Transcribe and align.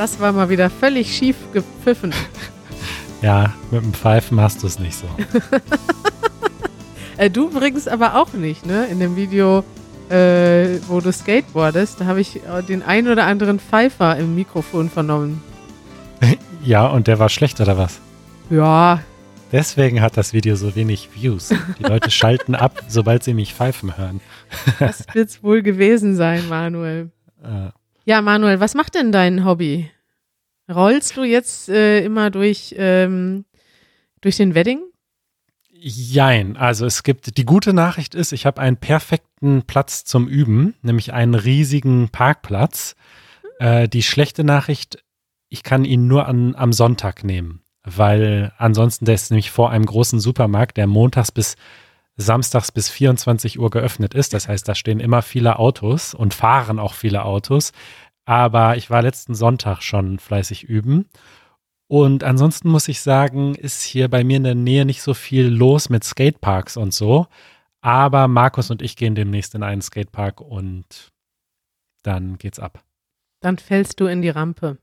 Das 0.00 0.18
war 0.18 0.32
mal 0.32 0.48
wieder 0.48 0.70
völlig 0.70 1.14
schief 1.14 1.36
gepfiffen. 1.52 2.14
Ja, 3.20 3.52
mit 3.70 3.82
dem 3.84 3.92
Pfeifen 3.92 4.40
hast 4.40 4.62
du 4.62 4.66
es 4.66 4.78
nicht 4.78 4.96
so. 4.96 5.06
äh, 7.18 7.28
du 7.28 7.50
übrigens 7.50 7.86
aber 7.86 8.14
auch 8.14 8.32
nicht, 8.32 8.64
ne? 8.64 8.86
In 8.86 8.98
dem 8.98 9.14
Video, 9.14 9.62
äh, 10.08 10.78
wo 10.88 11.00
du 11.00 11.12
skateboardest, 11.12 12.00
da 12.00 12.06
habe 12.06 12.22
ich 12.22 12.36
äh, 12.36 12.62
den 12.66 12.82
ein 12.82 13.08
oder 13.08 13.26
anderen 13.26 13.60
Pfeifer 13.60 14.16
im 14.16 14.34
Mikrofon 14.34 14.88
vernommen. 14.88 15.42
ja, 16.64 16.86
und 16.86 17.06
der 17.06 17.18
war 17.18 17.28
schlecht, 17.28 17.60
oder 17.60 17.76
was? 17.76 18.00
Ja. 18.48 19.02
Deswegen 19.52 20.00
hat 20.00 20.16
das 20.16 20.32
Video 20.32 20.56
so 20.56 20.74
wenig 20.74 21.10
Views. 21.12 21.52
Die 21.78 21.82
Leute 21.82 22.10
schalten 22.10 22.54
ab, 22.54 22.84
sobald 22.88 23.22
sie 23.22 23.34
mich 23.34 23.52
pfeifen 23.52 23.98
hören. 23.98 24.22
das 24.78 25.04
wird 25.12 25.28
es 25.28 25.42
wohl 25.42 25.60
gewesen 25.60 26.16
sein, 26.16 26.48
Manuel. 26.48 27.10
Äh. 27.42 27.68
Ja, 28.04 28.22
Manuel, 28.22 28.60
was 28.60 28.74
macht 28.74 28.94
denn 28.94 29.12
dein 29.12 29.44
Hobby? 29.44 29.90
Rollst 30.72 31.16
du 31.16 31.24
jetzt 31.24 31.68
äh, 31.68 32.04
immer 32.04 32.30
durch, 32.30 32.74
ähm, 32.78 33.44
durch 34.20 34.36
den 34.36 34.54
Wedding? 34.54 34.82
Jein. 35.72 36.56
Also 36.56 36.86
es 36.86 37.02
gibt, 37.02 37.36
die 37.36 37.44
gute 37.44 37.72
Nachricht 37.72 38.14
ist, 38.14 38.32
ich 38.32 38.46
habe 38.46 38.60
einen 38.60 38.76
perfekten 38.76 39.62
Platz 39.62 40.04
zum 40.04 40.28
Üben, 40.28 40.74
nämlich 40.82 41.12
einen 41.12 41.34
riesigen 41.34 42.10
Parkplatz. 42.10 42.96
Äh, 43.58 43.88
die 43.88 44.02
schlechte 44.02 44.44
Nachricht, 44.44 45.02
ich 45.48 45.62
kann 45.62 45.84
ihn 45.84 46.06
nur 46.06 46.26
an, 46.26 46.54
am 46.54 46.72
Sonntag 46.72 47.24
nehmen, 47.24 47.62
weil 47.82 48.52
ansonsten 48.58 49.04
der 49.06 49.14
ist 49.14 49.30
nämlich 49.30 49.50
vor 49.50 49.70
einem 49.70 49.86
großen 49.86 50.20
Supermarkt, 50.20 50.76
der 50.76 50.86
montags 50.86 51.32
bis 51.32 51.56
samstags 52.20 52.72
bis 52.72 52.88
24 52.90 53.58
Uhr 53.58 53.70
geöffnet 53.70 54.14
ist. 54.14 54.34
Das 54.34 54.48
heißt, 54.48 54.68
da 54.68 54.74
stehen 54.74 55.00
immer 55.00 55.22
viele 55.22 55.58
Autos 55.58 56.14
und 56.14 56.34
fahren 56.34 56.78
auch 56.78 56.94
viele 56.94 57.24
Autos. 57.24 57.72
Aber 58.24 58.76
ich 58.76 58.90
war 58.90 59.02
letzten 59.02 59.34
Sonntag 59.34 59.82
schon 59.82 60.18
fleißig 60.18 60.64
üben. 60.64 61.08
Und 61.88 62.22
ansonsten 62.22 62.68
muss 62.68 62.86
ich 62.86 63.00
sagen, 63.00 63.54
ist 63.56 63.82
hier 63.82 64.08
bei 64.08 64.22
mir 64.22 64.36
in 64.36 64.44
der 64.44 64.54
Nähe 64.54 64.84
nicht 64.84 65.02
so 65.02 65.14
viel 65.14 65.48
los 65.48 65.88
mit 65.88 66.04
Skateparks 66.04 66.76
und 66.76 66.94
so. 66.94 67.26
Aber 67.80 68.28
Markus 68.28 68.70
und 68.70 68.82
ich 68.82 68.96
gehen 68.96 69.14
demnächst 69.14 69.54
in 69.54 69.62
einen 69.62 69.82
Skatepark 69.82 70.40
und 70.40 71.10
dann 72.02 72.38
geht's 72.38 72.60
ab. 72.60 72.84
Dann 73.40 73.58
fällst 73.58 73.98
du 74.00 74.06
in 74.06 74.22
die 74.22 74.28
Rampe. 74.28 74.78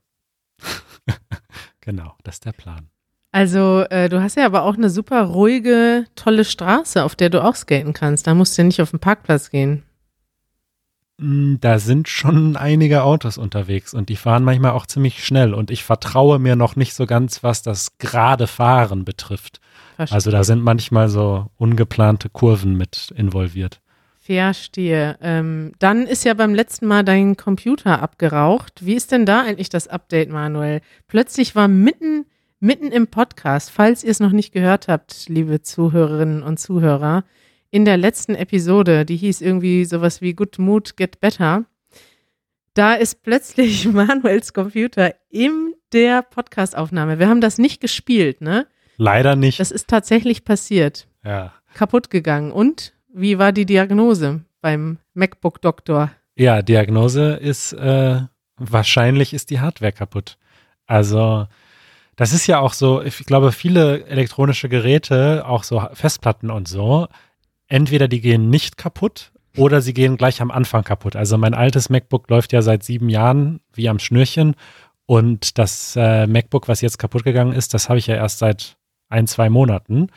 genau, 1.80 2.16
das 2.24 2.36
ist 2.36 2.44
der 2.44 2.52
Plan. 2.52 2.90
Also, 3.30 3.84
äh, 3.90 4.08
du 4.08 4.22
hast 4.22 4.36
ja 4.36 4.46
aber 4.46 4.62
auch 4.62 4.76
eine 4.76 4.88
super 4.88 5.22
ruhige, 5.22 6.06
tolle 6.16 6.44
Straße, 6.44 7.04
auf 7.04 7.14
der 7.14 7.30
du 7.30 7.44
auch 7.44 7.54
skaten 7.54 7.92
kannst. 7.92 8.26
Da 8.26 8.34
musst 8.34 8.56
du 8.56 8.62
ja 8.62 8.66
nicht 8.66 8.80
auf 8.80 8.90
den 8.90 9.00
Parkplatz 9.00 9.50
gehen. 9.50 9.82
Mm, 11.18 11.56
da 11.60 11.78
sind 11.78 12.08
schon 12.08 12.56
einige 12.56 13.02
Autos 13.02 13.38
unterwegs 13.38 13.92
und 13.92 14.08
die 14.08 14.16
fahren 14.16 14.44
manchmal 14.44 14.70
auch 14.70 14.86
ziemlich 14.86 15.24
schnell 15.24 15.52
und 15.52 15.70
ich 15.70 15.84
vertraue 15.84 16.38
mir 16.38 16.56
noch 16.56 16.76
nicht 16.76 16.94
so 16.94 17.06
ganz, 17.06 17.42
was 17.42 17.62
das 17.62 17.98
gerade 17.98 18.46
Fahren 18.46 19.04
betrifft. 19.04 19.60
Verstehe. 19.96 20.14
Also 20.14 20.30
da 20.30 20.44
sind 20.44 20.62
manchmal 20.62 21.08
so 21.08 21.46
ungeplante 21.56 22.28
Kurven 22.30 22.76
mit 22.76 23.12
involviert. 23.16 23.80
Verstehe. 24.20 25.18
Ähm, 25.20 25.72
dann 25.78 26.06
ist 26.06 26.24
ja 26.24 26.34
beim 26.34 26.54
letzten 26.54 26.86
Mal 26.86 27.02
dein 27.02 27.36
Computer 27.36 28.00
abgeraucht. 28.00 28.84
Wie 28.84 28.94
ist 28.94 29.10
denn 29.10 29.26
da 29.26 29.40
eigentlich 29.42 29.70
das 29.70 29.88
Update, 29.88 30.30
Manuel? 30.30 30.82
Plötzlich 31.08 31.56
war 31.56 31.66
mitten 31.66 32.26
mitten 32.60 32.90
im 32.90 33.06
Podcast, 33.06 33.70
falls 33.70 34.04
ihr 34.04 34.10
es 34.10 34.20
noch 34.20 34.32
nicht 34.32 34.52
gehört 34.52 34.88
habt, 34.88 35.28
liebe 35.28 35.62
Zuhörerinnen 35.62 36.42
und 36.42 36.58
Zuhörer, 36.58 37.24
in 37.70 37.84
der 37.84 37.96
letzten 37.96 38.34
Episode, 38.34 39.04
die 39.04 39.16
hieß 39.16 39.40
irgendwie 39.40 39.84
sowas 39.84 40.20
wie 40.20 40.34
Good 40.34 40.58
Mood 40.58 40.96
Get 40.96 41.20
Better, 41.20 41.64
da 42.74 42.94
ist 42.94 43.22
plötzlich 43.22 43.86
Manuels 43.92 44.52
Computer 44.52 45.14
in 45.30 45.74
der 45.92 46.22
Podcastaufnahme. 46.22 47.18
Wir 47.18 47.28
haben 47.28 47.40
das 47.40 47.58
nicht 47.58 47.80
gespielt, 47.80 48.40
ne? 48.40 48.66
Leider 48.96 49.36
nicht. 49.36 49.60
Das 49.60 49.70
ist 49.70 49.88
tatsächlich 49.88 50.44
passiert. 50.44 51.06
Ja. 51.24 51.52
Kaputt 51.74 52.10
gegangen. 52.10 52.52
Und 52.52 52.94
wie 53.12 53.38
war 53.38 53.52
die 53.52 53.66
Diagnose 53.66 54.44
beim 54.60 54.98
MacBook-Doktor? 55.14 56.10
Ja, 56.36 56.62
Diagnose 56.62 57.34
ist, 57.34 57.72
äh, 57.72 58.20
wahrscheinlich 58.56 59.34
ist 59.34 59.50
die 59.50 59.60
Hardware 59.60 59.92
kaputt. 59.92 60.38
Also, 60.86 61.46
das 62.18 62.32
ist 62.32 62.48
ja 62.48 62.58
auch 62.58 62.72
so, 62.72 63.00
ich 63.00 63.16
glaube, 63.26 63.52
viele 63.52 64.04
elektronische 64.06 64.68
Geräte, 64.68 65.46
auch 65.46 65.62
so 65.62 65.80
Festplatten 65.92 66.50
und 66.50 66.66
so, 66.66 67.06
entweder 67.68 68.08
die 68.08 68.20
gehen 68.20 68.50
nicht 68.50 68.76
kaputt 68.76 69.30
oder 69.56 69.80
sie 69.80 69.94
gehen 69.94 70.16
gleich 70.16 70.42
am 70.42 70.50
Anfang 70.50 70.82
kaputt. 70.82 71.14
Also 71.14 71.38
mein 71.38 71.54
altes 71.54 71.90
MacBook 71.90 72.28
läuft 72.28 72.52
ja 72.52 72.60
seit 72.60 72.82
sieben 72.82 73.08
Jahren 73.08 73.60
wie 73.72 73.88
am 73.88 74.00
Schnürchen 74.00 74.56
und 75.06 75.58
das 75.58 75.94
äh, 75.94 76.26
MacBook, 76.26 76.66
was 76.66 76.80
jetzt 76.80 76.98
kaputt 76.98 77.22
gegangen 77.22 77.52
ist, 77.52 77.72
das 77.72 77.88
habe 77.88 78.00
ich 78.00 78.08
ja 78.08 78.16
erst 78.16 78.40
seit 78.40 78.78
ein, 79.08 79.28
zwei 79.28 79.48
Monaten 79.48 80.08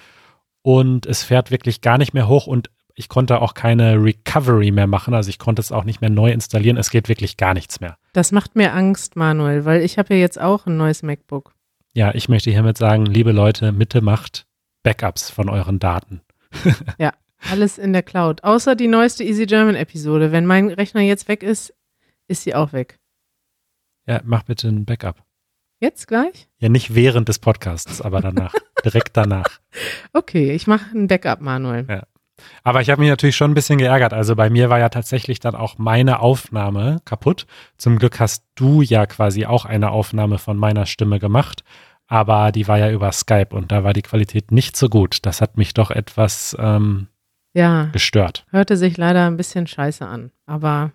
und 0.64 1.06
es 1.06 1.24
fährt 1.24 1.52
wirklich 1.52 1.82
gar 1.82 2.00
nicht 2.00 2.16
mehr 2.16 2.28
hoch 2.28 2.48
und 2.48 2.72
ich 2.96 3.10
konnte 3.10 3.44
auch 3.44 3.54
keine 3.54 4.04
Recovery 4.04 4.72
mehr 4.72 4.88
machen, 4.88 5.14
also 5.14 5.30
ich 5.30 5.38
konnte 5.38 5.62
es 5.62 5.72
auch 5.72 5.84
nicht 5.84 6.02
mehr 6.02 6.10
neu 6.10 6.32
installieren. 6.32 6.78
Es 6.78 6.90
geht 6.90 7.10
wirklich 7.10 7.38
gar 7.38 7.54
nichts 7.54 7.80
mehr. 7.80 7.96
Das 8.14 8.32
macht 8.32 8.56
mir 8.56 8.74
Angst, 8.74 9.16
Manuel, 9.16 9.66
weil 9.66 9.84
ich 9.84 10.00
habe 10.00 10.16
ja 10.16 10.20
jetzt 10.20 10.42
auch 10.42 10.66
ein 10.66 10.78
neues 10.78 11.04
MacBook. 11.04 11.54
Ja, 11.94 12.14
ich 12.16 12.30
möchte 12.30 12.52
hiermit 12.52 12.78
sagen, 12.78 13.06
liebe 13.06 13.32
Leute, 13.32 13.72
Mitte 13.72 14.02
macht 14.02 14.46
Backups 14.84 15.30
von 15.30 15.50
euren 15.50 15.80
Daten. 15.80 16.22
ja, 16.98 17.14
alles 17.50 17.78
in 17.78 17.92
der 17.92 18.04
Cloud. 18.04 18.44
Außer 18.44 18.76
die 18.76 18.88
neueste 18.88 19.24
Easy 19.24 19.46
German 19.46 19.76
Episode. 19.76 20.32
Wenn 20.32 20.46
mein 20.46 20.70
Rechner 20.70 21.02
jetzt 21.02 21.28
weg 21.28 21.44
ist, 21.44 21.74
ist 22.28 22.44
sie 22.44 22.56
auch 22.56 22.72
weg. 22.72 23.00
Ja, 24.08 24.22
mach 24.24 24.44
bitte 24.44 24.70
ein 24.70 24.86
Backup. 24.86 25.24
Jetzt 25.80 26.08
gleich? 26.08 26.48
Ja, 26.60 26.70
nicht 26.70 26.96
während 26.96 27.28
des 27.28 27.40
Podcasts, 27.40 28.02
aber 28.02 28.22
danach. 28.22 28.54
direkt 28.86 29.18
danach. 29.18 29.60
Okay, 30.14 30.52
ich 30.52 30.68
mache 30.68 30.96
ein 30.96 31.08
Backup, 31.08 31.42
Manuel. 31.42 31.86
Ja. 31.90 32.04
Aber 32.64 32.82
ich 32.82 32.90
habe 32.90 33.02
mich 33.02 33.10
natürlich 33.10 33.36
schon 33.36 33.52
ein 33.52 33.56
bisschen 33.56 33.80
geärgert. 33.80 34.14
Also 34.14 34.36
bei 34.36 34.50
mir 34.50 34.70
war 34.70 34.80
ja 34.80 34.90
tatsächlich 34.90 35.40
dann 35.40 35.56
auch 35.56 35.78
meine 35.78 36.20
Aufnahme 36.20 37.02
kaputt. 37.06 37.48
Zum 37.78 37.98
Glück 37.98 38.20
hast 38.20 38.46
du 38.56 38.82
ja 38.82 39.06
quasi 39.06 39.46
auch 39.46 39.66
eine 39.66 39.92
Aufnahme 39.92 40.38
von 40.38 40.58
meiner 40.58 40.86
Stimme 40.86 41.20
gemacht. 41.20 41.64
Aber 42.08 42.52
die 42.52 42.68
war 42.68 42.78
ja 42.78 42.92
über 42.92 43.12
Skype 43.12 43.50
und 43.52 43.72
da 43.72 43.84
war 43.84 43.94
die 43.94 44.02
Qualität 44.02 44.52
nicht 44.52 44.76
so 44.76 44.90
gut. 44.90 45.20
Das 45.26 45.42
hat 45.42 45.58
mich 45.58 45.74
doch 45.74 45.92
etwas 45.92 46.56
ähm, 46.60 47.08
ja, 47.54 47.86
gestört. 47.86 48.46
Hörte 48.52 48.78
sich 48.78 48.98
leider 48.98 49.26
ein 49.28 49.38
bisschen 49.38 49.66
scheiße 49.66 50.06
an. 50.06 50.32
Aber 50.46 50.92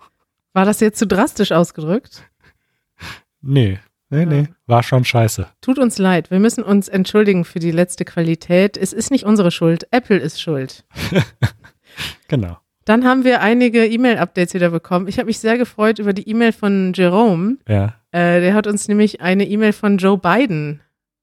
war 0.52 0.64
das 0.64 0.80
jetzt 0.80 0.98
zu 0.98 1.06
drastisch 1.06 1.52
ausgedrückt? 1.52 2.22
Nee, 3.42 3.78
Nee, 4.10 4.26
nee, 4.26 4.48
war 4.66 4.82
schon 4.82 5.04
scheiße. 5.04 5.46
Tut 5.60 5.78
uns 5.78 5.96
leid. 5.98 6.32
Wir 6.32 6.40
müssen 6.40 6.64
uns 6.64 6.88
entschuldigen 6.88 7.44
für 7.44 7.60
die 7.60 7.70
letzte 7.70 8.04
Qualität. 8.04 8.76
Es 8.76 8.92
ist 8.92 9.12
nicht 9.12 9.24
unsere 9.24 9.52
Schuld. 9.52 9.86
Apple 9.92 10.18
ist 10.18 10.40
schuld. 10.42 10.84
genau. 12.28 12.58
Dann 12.84 13.04
haben 13.04 13.22
wir 13.22 13.40
einige 13.40 13.86
E-Mail-Updates 13.86 14.54
wieder 14.54 14.70
bekommen. 14.70 15.06
Ich 15.06 15.18
habe 15.18 15.26
mich 15.26 15.38
sehr 15.38 15.56
gefreut 15.58 16.00
über 16.00 16.12
die 16.12 16.28
E-Mail 16.28 16.50
von 16.50 16.92
Jerome. 16.92 17.58
Ja. 17.68 17.94
Äh, 18.10 18.40
der 18.40 18.54
hat 18.54 18.66
uns 18.66 18.88
nämlich 18.88 19.20
eine 19.20 19.46
E-Mail 19.46 19.72
von 19.72 19.96
Joe 19.98 20.18
Biden 20.18 20.80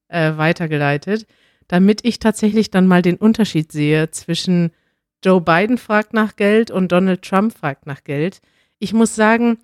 äh, 0.08 0.36
weitergeleitet, 0.36 1.26
damit 1.66 2.06
ich 2.06 2.20
tatsächlich 2.20 2.70
dann 2.70 2.86
mal 2.86 3.02
den 3.02 3.16
Unterschied 3.16 3.70
sehe 3.70 4.10
zwischen 4.10 4.70
Joe 5.22 5.42
Biden 5.42 5.76
fragt 5.76 6.14
nach 6.14 6.36
Geld 6.36 6.70
und 6.70 6.90
Donald 6.90 7.20
Trump 7.20 7.52
fragt 7.52 7.86
nach 7.86 8.02
Geld. 8.02 8.40
Ich 8.78 8.94
muss 8.94 9.14
sagen, 9.14 9.58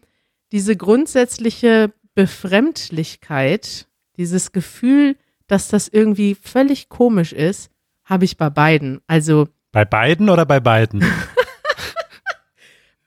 diese 0.53 0.77
grundsätzliche 0.77 1.93
Befremdlichkeit, 2.15 3.87
dieses 4.17 4.53
Gefühl, 4.53 5.17
dass 5.47 5.69
das 5.69 5.89
irgendwie 5.89 6.35
völlig 6.35 6.89
komisch 6.89 7.33
ist, 7.33 7.71
habe 8.05 8.25
ich 8.25 8.37
bei 8.37 8.51
beiden. 8.51 9.01
Also 9.07 9.49
bei 9.73 9.85
beiden 9.85 10.31
oder 10.31 10.47
bei 10.47 10.61
beiden? 10.61 11.05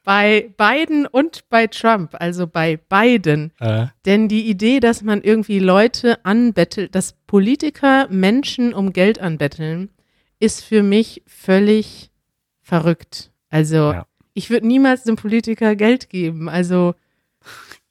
bei 0.03 0.53
beiden 0.57 1.05
und 1.05 1.49
bei 1.49 1.67
Trump, 1.67 2.15
also 2.19 2.47
bei 2.47 2.77
beiden. 2.77 3.51
Äh. 3.59 3.87
Denn 4.05 4.27
die 4.27 4.49
Idee, 4.49 4.79
dass 4.79 5.01
man 5.01 5.21
irgendwie 5.21 5.59
Leute 5.59 6.23
anbettelt, 6.25 6.95
dass 6.95 7.13
Politiker 7.27 8.07
Menschen 8.09 8.73
um 8.73 8.93
Geld 8.93 9.19
anbetteln, 9.19 9.89
ist 10.39 10.63
für 10.63 10.83
mich 10.83 11.23
völlig 11.25 12.11
verrückt. 12.61 13.31
Also 13.49 13.93
ja. 13.93 14.05
ich 14.33 14.49
würde 14.49 14.67
niemals 14.67 15.05
einem 15.05 15.15
Politiker 15.15 15.75
Geld 15.75 16.09
geben. 16.09 16.49
Also 16.49 16.95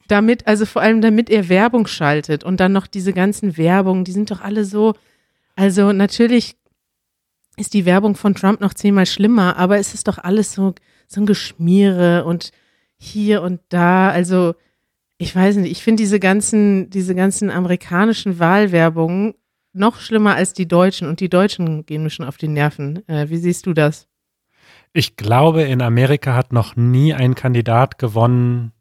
damit, 0.07 0.47
also 0.47 0.67
vor 0.67 0.83
allem 0.83 1.01
damit 1.01 1.31
er 1.31 1.49
Werbung 1.49 1.87
schaltet 1.87 2.45
und 2.45 2.61
dann 2.61 2.73
noch 2.73 2.87
diese 2.87 3.13
ganzen 3.13 3.57
Werbungen, 3.57 4.05
die 4.05 4.13
sind 4.13 4.31
doch 4.31 4.41
alle 4.41 4.65
so, 4.65 4.95
also 5.55 5.93
natürlich 5.93 6.57
ist 7.57 7.75
die 7.75 7.87
Werbung 7.87 8.17
von 8.17 8.35
Trump 8.35 8.61
noch 8.61 8.75
zehnmal 8.75 9.07
schlimmer, 9.07 9.57
aber 9.57 9.79
es 9.79 9.95
ist 9.95 10.09
doch 10.09 10.19
alles 10.19 10.53
so, 10.53 10.75
so 11.09 11.21
ein 11.21 11.27
Geschmiere 11.27 12.25
und 12.25 12.53
hier 12.99 13.43
und 13.43 13.61
da, 13.69 14.11
also 14.11 14.55
ich 15.19 15.35
weiß 15.35 15.57
nicht, 15.57 15.71
ich 15.71 15.83
finde 15.83 16.03
diese 16.03 16.21
ganzen, 16.21 16.91
diese 16.91 17.15
ganzen 17.15 17.51
amerikanischen 17.51 18.39
Wahlwerbungen 18.39 19.35
noch 19.73 20.01
schlimmer 20.01 20.35
als 20.35 20.53
die 20.53 20.69
deutschen 20.69 21.09
und 21.09 21.21
die 21.21 21.29
Deutschen 21.29 21.85
gehen 21.87 22.03
mir 22.03 22.11
schon 22.11 22.27
auf 22.27 22.37
die 22.37 22.49
Nerven. 22.49 23.07
Äh, 23.09 23.29
wie 23.29 23.37
siehst 23.37 23.67
du 23.67 23.73
das? 23.73 24.09
Ich 24.93 25.17
glaube, 25.17 25.63
in 25.63 25.83
Amerika 25.83 26.35
hat 26.35 26.53
noch 26.53 26.77
nie 26.77 27.13
ein 27.13 27.35
Kandidat 27.35 27.99
gewonnen, 27.99 28.73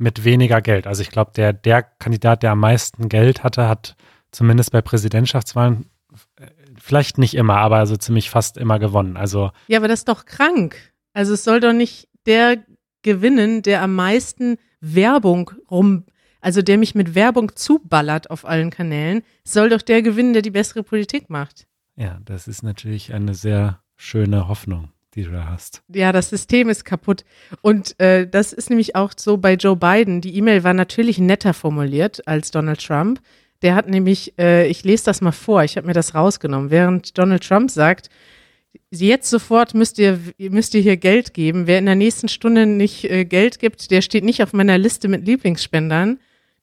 mit 0.00 0.24
weniger 0.24 0.62
Geld. 0.62 0.86
Also 0.86 1.02
ich 1.02 1.10
glaube, 1.10 1.32
der, 1.36 1.52
der 1.52 1.82
Kandidat, 1.82 2.42
der 2.42 2.52
am 2.52 2.60
meisten 2.60 3.08
Geld 3.08 3.44
hatte, 3.44 3.68
hat 3.68 3.96
zumindest 4.32 4.72
bei 4.72 4.80
Präsidentschaftswahlen 4.80 5.90
äh, 6.36 6.46
vielleicht 6.78 7.18
nicht 7.18 7.34
immer, 7.34 7.58
aber 7.58 7.76
also 7.76 7.96
ziemlich 7.96 8.30
fast 8.30 8.56
immer 8.56 8.78
gewonnen. 8.78 9.16
Also 9.16 9.50
ja, 9.68 9.78
aber 9.78 9.88
das 9.88 10.00
ist 10.00 10.08
doch 10.08 10.24
krank. 10.24 10.76
Also 11.12 11.34
es 11.34 11.44
soll 11.44 11.60
doch 11.60 11.74
nicht 11.74 12.08
der 12.26 12.64
gewinnen, 13.02 13.62
der 13.62 13.82
am 13.82 13.94
meisten 13.94 14.56
Werbung 14.80 15.50
rum, 15.70 16.04
also 16.40 16.62
der 16.62 16.78
mich 16.78 16.94
mit 16.94 17.14
Werbung 17.14 17.54
zuballert 17.54 18.30
auf 18.30 18.46
allen 18.46 18.70
Kanälen, 18.70 19.22
soll 19.44 19.68
doch 19.68 19.82
der 19.82 20.00
gewinnen, 20.00 20.32
der 20.32 20.42
die 20.42 20.50
bessere 20.50 20.82
Politik 20.82 21.28
macht. 21.28 21.66
Ja, 21.96 22.18
das 22.24 22.48
ist 22.48 22.62
natürlich 22.62 23.12
eine 23.12 23.34
sehr 23.34 23.82
schöne 23.96 24.48
Hoffnung 24.48 24.90
die 25.14 25.24
du 25.24 25.32
da 25.32 25.46
hast. 25.46 25.82
Ja, 25.88 26.12
das 26.12 26.30
System 26.30 26.68
ist 26.68 26.84
kaputt. 26.84 27.24
Und 27.62 27.98
äh, 27.98 28.28
das 28.28 28.52
ist 28.52 28.70
nämlich 28.70 28.94
auch 28.96 29.12
so 29.16 29.36
bei 29.36 29.54
Joe 29.54 29.76
Biden. 29.76 30.20
Die 30.20 30.36
E-Mail 30.36 30.62
war 30.62 30.74
natürlich 30.74 31.18
netter 31.18 31.54
formuliert 31.54 32.26
als 32.26 32.50
Donald 32.50 32.84
Trump. 32.84 33.20
Der 33.62 33.74
hat 33.74 33.88
nämlich, 33.88 34.38
äh, 34.38 34.66
ich 34.68 34.84
lese 34.84 35.04
das 35.04 35.20
mal 35.20 35.32
vor, 35.32 35.64
ich 35.64 35.76
habe 35.76 35.86
mir 35.86 35.92
das 35.92 36.14
rausgenommen, 36.14 36.70
während 36.70 37.18
Donald 37.18 37.46
Trump 37.46 37.70
sagt, 37.70 38.08
jetzt 38.90 39.28
sofort 39.28 39.74
müsst 39.74 39.98
ihr, 39.98 40.18
müsst 40.38 40.74
ihr 40.74 40.80
hier 40.80 40.96
Geld 40.96 41.34
geben. 41.34 41.66
Wer 41.66 41.78
in 41.78 41.86
der 41.86 41.96
nächsten 41.96 42.28
Stunde 42.28 42.66
nicht 42.66 43.04
äh, 43.10 43.24
Geld 43.24 43.58
gibt, 43.58 43.90
der 43.90 44.02
steht 44.02 44.24
nicht 44.24 44.42
auf 44.42 44.52
meiner 44.52 44.78
Liste 44.78 45.08
mit 45.08 45.26
Lieblingsspendern. 45.26 46.20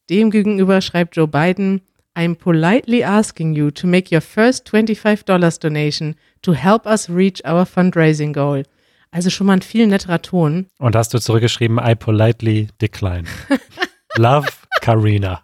Demgegenüber 0.10 0.82
schreibt 0.82 1.18
Joe 1.18 1.28
Biden, 1.28 1.82
I'm 2.18 2.36
politely 2.36 3.04
asking 3.04 3.54
you 3.54 3.70
to 3.70 3.86
make 3.86 4.12
your 4.12 4.22
first 4.22 4.66
$25 4.66 5.60
donation 5.60 6.16
to 6.42 6.54
help 6.54 6.88
us 6.88 7.10
reach 7.10 7.44
our 7.46 7.64
fundraising 7.64 8.34
goal. 8.34 8.64
Also 9.12 9.30
schon 9.30 9.46
mal 9.46 9.54
ein 9.54 9.62
viel 9.62 9.86
netterer 9.86 10.24
Ton. 10.24 10.66
Und 10.80 10.96
hast 10.96 11.14
du 11.14 11.20
zurückgeschrieben, 11.20 11.78
I 11.78 11.94
politely 11.94 12.70
decline. 12.82 13.26
Love, 14.18 14.48
Karina. 14.82 15.44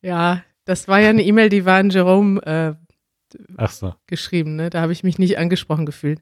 Ja, 0.00 0.44
das 0.66 0.86
war 0.86 1.00
ja 1.00 1.10
eine 1.10 1.22
E-Mail, 1.24 1.48
die 1.48 1.64
war 1.64 1.78
an 1.78 1.90
Jerome 1.90 2.40
äh, 2.42 2.74
Ach 3.56 3.72
so. 3.72 3.94
geschrieben. 4.06 4.54
Ne? 4.54 4.70
Da 4.70 4.80
habe 4.80 4.92
ich 4.92 5.02
mich 5.02 5.18
nicht 5.18 5.36
angesprochen 5.36 5.84
gefühlt. 5.84 6.20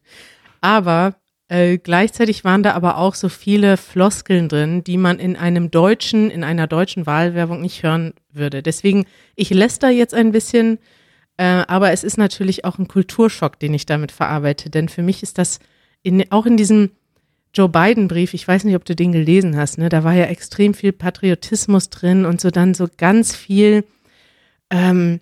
Aber 0.63 1.17
äh, 1.49 1.79
gleichzeitig 1.79 2.45
waren 2.45 2.63
da 2.63 2.73
aber 2.73 2.99
auch 2.99 3.15
so 3.15 3.29
viele 3.29 3.77
Floskeln 3.77 4.49
drin, 4.49 4.83
die 4.83 4.97
man 4.97 5.19
in 5.21 5.37
einem 5.37 5.71
deutschen, 5.71 6.31
in 6.31 6.43
einer 6.43 6.67
deutschen 6.67 7.07
Wahlwerbung 7.07 7.61
nicht 7.61 7.83
hören 7.85 8.15
würde. 8.33 8.63
Deswegen, 8.63 9.07
ich 9.37 9.51
lässt 9.51 9.83
da 9.83 9.89
jetzt 9.89 10.15
ein 10.15 10.33
bisschen, 10.33 10.79
äh, 11.37 11.45
aber 11.45 11.93
es 11.93 12.03
ist 12.03 12.19
natürlich 12.19 12.65
auch 12.65 12.79
ein 12.79 12.89
Kulturschock, 12.89 13.61
den 13.61 13.75
ich 13.75 13.87
damit 13.87 14.11
verarbeite. 14.11 14.71
Denn 14.71 14.89
für 14.89 15.03
mich 15.03 15.23
ist 15.23 15.39
das 15.39 15.61
in, 16.03 16.31
auch 16.33 16.47
in 16.47 16.57
diesem 16.57 16.91
Joe 17.55 17.69
Biden-Brief, 17.69 18.35
ich 18.35 18.47
weiß 18.47 18.65
nicht, 18.65 18.77
ob 18.77 18.85
du 18.85 18.97
den 18.97 19.13
gelesen 19.13 19.57
hast, 19.57 19.79
ne? 19.79 19.89
Da 19.89 20.05
war 20.05 20.13
ja 20.13 20.25
extrem 20.25 20.75
viel 20.75 20.93
Patriotismus 20.93 21.91
drin 21.91 22.27
und 22.27 22.41
so 22.41 22.51
dann 22.51 22.75
so 22.75 22.87
ganz 22.97 23.35
viel. 23.35 23.85
Ähm, 24.69 25.21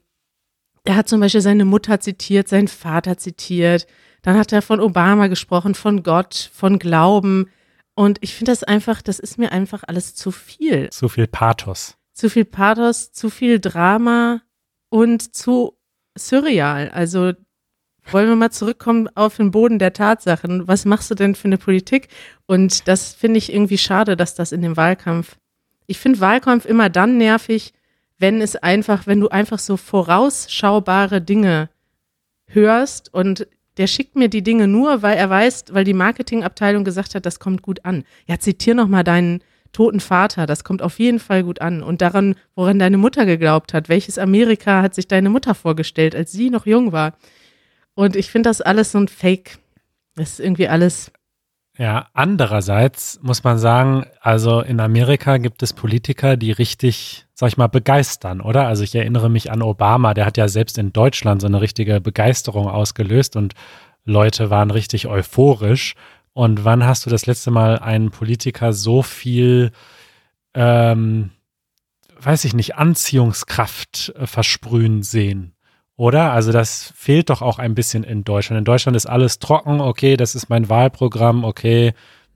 er 0.84 0.96
hat 0.96 1.08
zum 1.08 1.20
Beispiel 1.20 1.40
seine 1.40 1.64
Mutter 1.64 2.00
zitiert, 2.00 2.48
seinen 2.48 2.68
Vater 2.68 3.16
zitiert 3.16 3.86
dann 4.24 4.38
hat 4.38 4.52
er 4.52 4.62
von 4.62 4.80
Obama 4.80 5.26
gesprochen, 5.26 5.74
von 5.74 6.02
Gott, 6.02 6.50
von 6.52 6.78
Glauben. 6.78 7.50
Und 7.94 8.18
ich 8.22 8.34
finde 8.34 8.52
das 8.52 8.64
einfach, 8.64 9.02
das 9.02 9.18
ist 9.18 9.38
mir 9.38 9.52
einfach 9.52 9.84
alles 9.86 10.14
zu 10.14 10.30
viel. 10.30 10.88
Zu 10.88 11.10
viel 11.10 11.26
Pathos. 11.26 11.98
Zu 12.14 12.30
viel 12.30 12.46
Pathos, 12.46 13.12
zu 13.12 13.28
viel 13.28 13.60
Drama 13.60 14.40
und 14.88 15.36
zu 15.36 15.76
surreal. 16.18 16.88
Also 16.88 17.32
wollen 18.10 18.28
wir 18.28 18.36
mal 18.36 18.50
zurückkommen 18.50 19.08
auf 19.14 19.36
den 19.36 19.50
Boden 19.50 19.78
der 19.78 19.92
Tatsachen. 19.92 20.66
Was 20.66 20.86
machst 20.86 21.10
du 21.10 21.14
denn 21.14 21.34
für 21.34 21.48
eine 21.48 21.58
Politik? 21.58 22.08
Und 22.46 22.88
das 22.88 23.12
finde 23.12 23.36
ich 23.36 23.52
irgendwie 23.52 23.78
schade, 23.78 24.16
dass 24.16 24.34
das 24.34 24.52
in 24.52 24.62
dem 24.62 24.78
Wahlkampf. 24.78 25.36
Ich 25.86 25.98
finde 25.98 26.20
Wahlkampf 26.20 26.64
immer 26.64 26.88
dann 26.88 27.18
nervig, 27.18 27.74
wenn 28.18 28.40
es 28.40 28.56
einfach, 28.56 29.06
wenn 29.06 29.20
du 29.20 29.28
einfach 29.28 29.58
so 29.58 29.76
vorausschaubare 29.76 31.20
Dinge 31.20 31.68
hörst 32.46 33.12
und 33.12 33.46
der 33.76 33.86
schickt 33.86 34.14
mir 34.14 34.28
die 34.28 34.42
Dinge 34.42 34.68
nur, 34.68 35.02
weil 35.02 35.16
er 35.16 35.28
weiß, 35.28 35.66
weil 35.70 35.84
die 35.84 35.94
Marketingabteilung 35.94 36.84
gesagt 36.84 37.14
hat, 37.14 37.26
das 37.26 37.40
kommt 37.40 37.62
gut 37.62 37.84
an. 37.84 38.04
Ja, 38.26 38.38
zitier 38.38 38.74
noch 38.74 38.86
mal 38.86 39.02
deinen 39.02 39.42
toten 39.72 40.00
Vater, 40.00 40.46
das 40.46 40.62
kommt 40.62 40.80
auf 40.80 40.98
jeden 41.00 41.18
Fall 41.18 41.42
gut 41.42 41.60
an. 41.60 41.82
Und 41.82 42.00
daran, 42.00 42.36
woran 42.54 42.78
deine 42.78 42.98
Mutter 42.98 43.26
geglaubt 43.26 43.74
hat, 43.74 43.88
welches 43.88 44.18
Amerika 44.18 44.82
hat 44.82 44.94
sich 44.94 45.08
deine 45.08 45.30
Mutter 45.30 45.54
vorgestellt, 45.54 46.14
als 46.14 46.30
sie 46.30 46.50
noch 46.50 46.66
jung 46.66 46.92
war. 46.92 47.16
Und 47.94 48.14
ich 48.16 48.30
finde 48.30 48.48
das 48.48 48.60
alles 48.60 48.92
so 48.92 48.98
ein 48.98 49.08
Fake. 49.08 49.58
Das 50.14 50.30
ist 50.30 50.40
irgendwie 50.40 50.68
alles 50.68 51.10
ja, 51.76 52.06
andererseits 52.12 53.18
muss 53.22 53.42
man 53.42 53.58
sagen, 53.58 54.06
also 54.20 54.60
in 54.60 54.78
Amerika 54.78 55.38
gibt 55.38 55.62
es 55.62 55.72
Politiker, 55.72 56.36
die 56.36 56.52
richtig, 56.52 57.26
sag 57.34 57.48
ich 57.48 57.56
mal, 57.56 57.66
begeistern, 57.66 58.40
oder? 58.40 58.68
Also 58.68 58.84
ich 58.84 58.94
erinnere 58.94 59.28
mich 59.28 59.50
an 59.50 59.60
Obama, 59.60 60.14
der 60.14 60.24
hat 60.26 60.36
ja 60.36 60.46
selbst 60.46 60.78
in 60.78 60.92
Deutschland 60.92 61.40
so 61.40 61.48
eine 61.48 61.60
richtige 61.60 62.00
Begeisterung 62.00 62.68
ausgelöst 62.68 63.34
und 63.34 63.54
Leute 64.04 64.50
waren 64.50 64.70
richtig 64.70 65.08
euphorisch. 65.08 65.94
Und 66.32 66.64
wann 66.64 66.84
hast 66.84 67.06
du 67.06 67.10
das 67.10 67.26
letzte 67.26 67.50
Mal 67.50 67.78
einen 67.78 68.10
Politiker 68.10 68.72
so 68.72 69.02
viel, 69.02 69.72
ähm, 70.54 71.30
weiß 72.20 72.44
ich 72.44 72.54
nicht, 72.54 72.76
Anziehungskraft 72.76 74.12
äh, 74.16 74.26
versprühen 74.26 75.02
sehen? 75.02 75.53
Oder? 75.96 76.32
Also 76.32 76.50
das 76.50 76.92
fehlt 76.96 77.30
doch 77.30 77.40
auch 77.40 77.58
ein 77.58 77.74
bisschen 77.74 78.02
in 78.04 78.24
Deutschland. 78.24 78.58
In 78.58 78.64
Deutschland 78.64 78.96
ist 78.96 79.06
alles 79.06 79.38
trocken, 79.38 79.80
okay, 79.80 80.16
das 80.16 80.34
ist 80.34 80.48
mein 80.48 80.68
Wahlprogramm, 80.68 81.44
okay. 81.44 81.92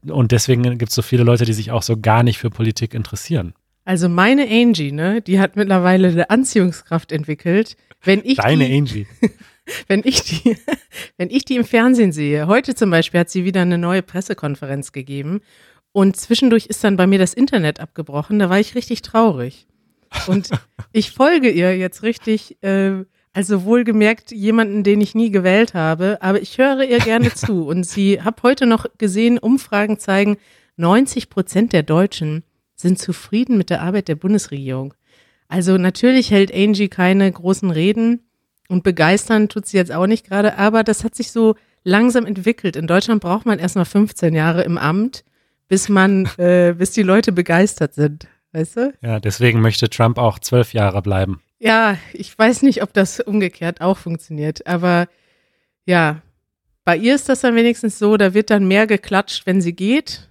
Und 0.07 0.31
deswegen 0.31 0.79
gibt 0.79 0.91
es 0.91 0.95
so 0.95 1.03
viele 1.03 1.25
Leute, 1.25 1.45
die 1.45 1.53
sich 1.53 1.73
auch 1.73 1.83
so 1.83 1.97
gar 1.97 2.23
nicht 2.23 2.39
für 2.39 2.51
Politik 2.51 2.95
interessieren. 2.95 3.55
Also 3.85 4.09
meine 4.09 4.47
Angie, 4.49 4.93
ne, 4.93 5.23
die 5.23 5.41
hat 5.41 5.57
mittlerweile 5.57 6.09
eine 6.09 6.31
Anziehungskraft 6.31 7.11
entwickelt. 7.11 7.77
Wenn 8.03 8.21
ich 8.23 8.37
Deine 8.37 8.67
die, 8.67 8.77
Angie. 8.77 9.07
wenn 9.89 10.03
ich 10.05 10.23
die, 10.23 10.57
wenn 11.17 11.31
ich 11.31 11.45
die 11.45 11.57
im 11.57 11.65
Fernsehen 11.65 12.13
sehe, 12.13 12.47
heute 12.47 12.75
zum 12.75 12.91
Beispiel 12.91 13.21
hat 13.21 13.31
sie 13.31 13.45
wieder 13.45 13.63
eine 13.63 13.79
neue 13.79 14.03
Pressekonferenz 14.03 14.93
gegeben 14.93 15.41
und 15.93 16.17
zwischendurch 16.17 16.67
ist 16.67 16.85
dann 16.85 16.97
bei 16.97 17.07
mir 17.07 17.19
das 17.19 17.35
Internet 17.35 17.81
abgebrochen. 17.81 18.39
Da 18.39 18.51
war 18.51 18.61
ich 18.61 18.75
richtig 18.77 19.03
traurig. 19.03 19.67
Und 20.29 20.51
ich 20.93 21.11
folge 21.11 21.51
ihr 21.51 21.77
jetzt 21.77 22.03
richtig. 22.03 22.63
Äh, 22.63 23.05
also 23.33 23.65
wohlgemerkt 23.65 24.33
jemanden, 24.33 24.83
den 24.83 25.01
ich 25.01 25.15
nie 25.15 25.31
gewählt 25.31 25.75
habe, 25.75 26.19
aber 26.21 26.41
ich 26.41 26.59
höre 26.59 26.83
ihr 26.83 26.99
gerne 26.99 27.33
zu. 27.35 27.67
Und 27.67 27.85
sie 27.85 28.23
habe 28.23 28.43
heute 28.43 28.67
noch 28.67 28.87
gesehen, 28.99 29.39
Umfragen 29.39 29.99
zeigen, 29.99 30.39
90 30.77 31.31
Prozent 31.31 31.73
der 31.73 31.83
Deutschen 31.83 32.45
sind 32.75 32.99
zufrieden 32.99 33.59
mit 33.59 33.71
der 33.71 33.83
Arbeit 33.83 34.09
der 34.09 34.15
Bundesregierung. 34.15 34.95
Also 35.49 35.79
natürlich 35.79 36.31
hält 36.31 36.55
Angie 36.55 36.89
keine 36.89 37.31
großen 37.31 37.71
Reden 37.71 38.21
und 38.69 38.85
begeistern 38.85 39.49
tut 39.49 39.67
sie 39.67 39.79
jetzt 39.79 39.93
auch 39.93 40.07
nicht 40.07 40.27
gerade, 40.27 40.59
aber 40.59 40.85
das 40.85 41.03
hat 41.03 41.15
sich 41.15 41.33
so 41.33 41.57
langsam 41.85 42.27
entwickelt. 42.27 42.77
In 42.77 42.87
Deutschland 42.87 43.23
braucht 43.23 43.47
man 43.47 43.59
erstmal 43.59 43.87
15 43.87 44.35
Jahre 44.35 44.63
im 44.63 44.79
Amt, 44.79 45.25
bis 45.69 45.89
man, 45.89 46.27
äh, 46.37 46.75
bis 46.77 46.93
die 46.93 47.03
Leute 47.03 47.33
begeistert 47.33 47.95
sind. 47.95 48.29
Weißt 48.53 48.77
du? 48.77 48.95
Ja, 49.03 49.21
deswegen 49.21 49.61
möchte 49.61 49.91
Trump 49.91 50.19
auch 50.19 50.39
zwölf 50.39 50.73
Jahre 50.73 51.03
bleiben. 51.03 51.41
Ja, 51.59 51.99
ich 52.13 52.37
weiß 52.39 52.63
nicht, 52.63 52.83
ob 52.83 52.93
das 52.93 53.21
umgekehrt 53.21 53.81
auch 53.81 53.99
funktioniert, 53.99 54.67
aber 54.67 55.09
ja, 55.87 56.23
bei 56.85 56.97
ihr 56.97 57.15
ist 57.15 57.29
das 57.29 57.41
dann 57.41 57.57
wenigstens 57.57 57.99
so, 57.99 58.17
da 58.17 58.33
wird 58.33 58.51
dann 58.51 58.69
mehr 58.69 58.87
geklatscht, 58.87 59.45
wenn 59.47 59.61
sie 59.61 59.75
geht. 59.75 60.29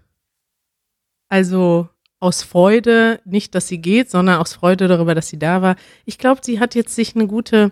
Also 1.29 1.89
aus 2.19 2.43
Freude, 2.43 3.19
nicht, 3.25 3.53
dass 3.53 3.67
sie 3.67 3.79
geht, 3.79 4.09
sondern 4.09 4.39
aus 4.39 4.53
Freude 4.53 4.87
darüber, 4.87 5.13
dass 5.13 5.27
sie 5.27 5.37
da 5.37 5.61
war. 5.61 5.75
Ich 6.05 6.17
glaube, 6.17 6.41
sie 6.43 6.59
hat 6.59 6.73
jetzt 6.73 6.95
sich 6.95 7.15
eine 7.15 7.27
gute, 7.27 7.71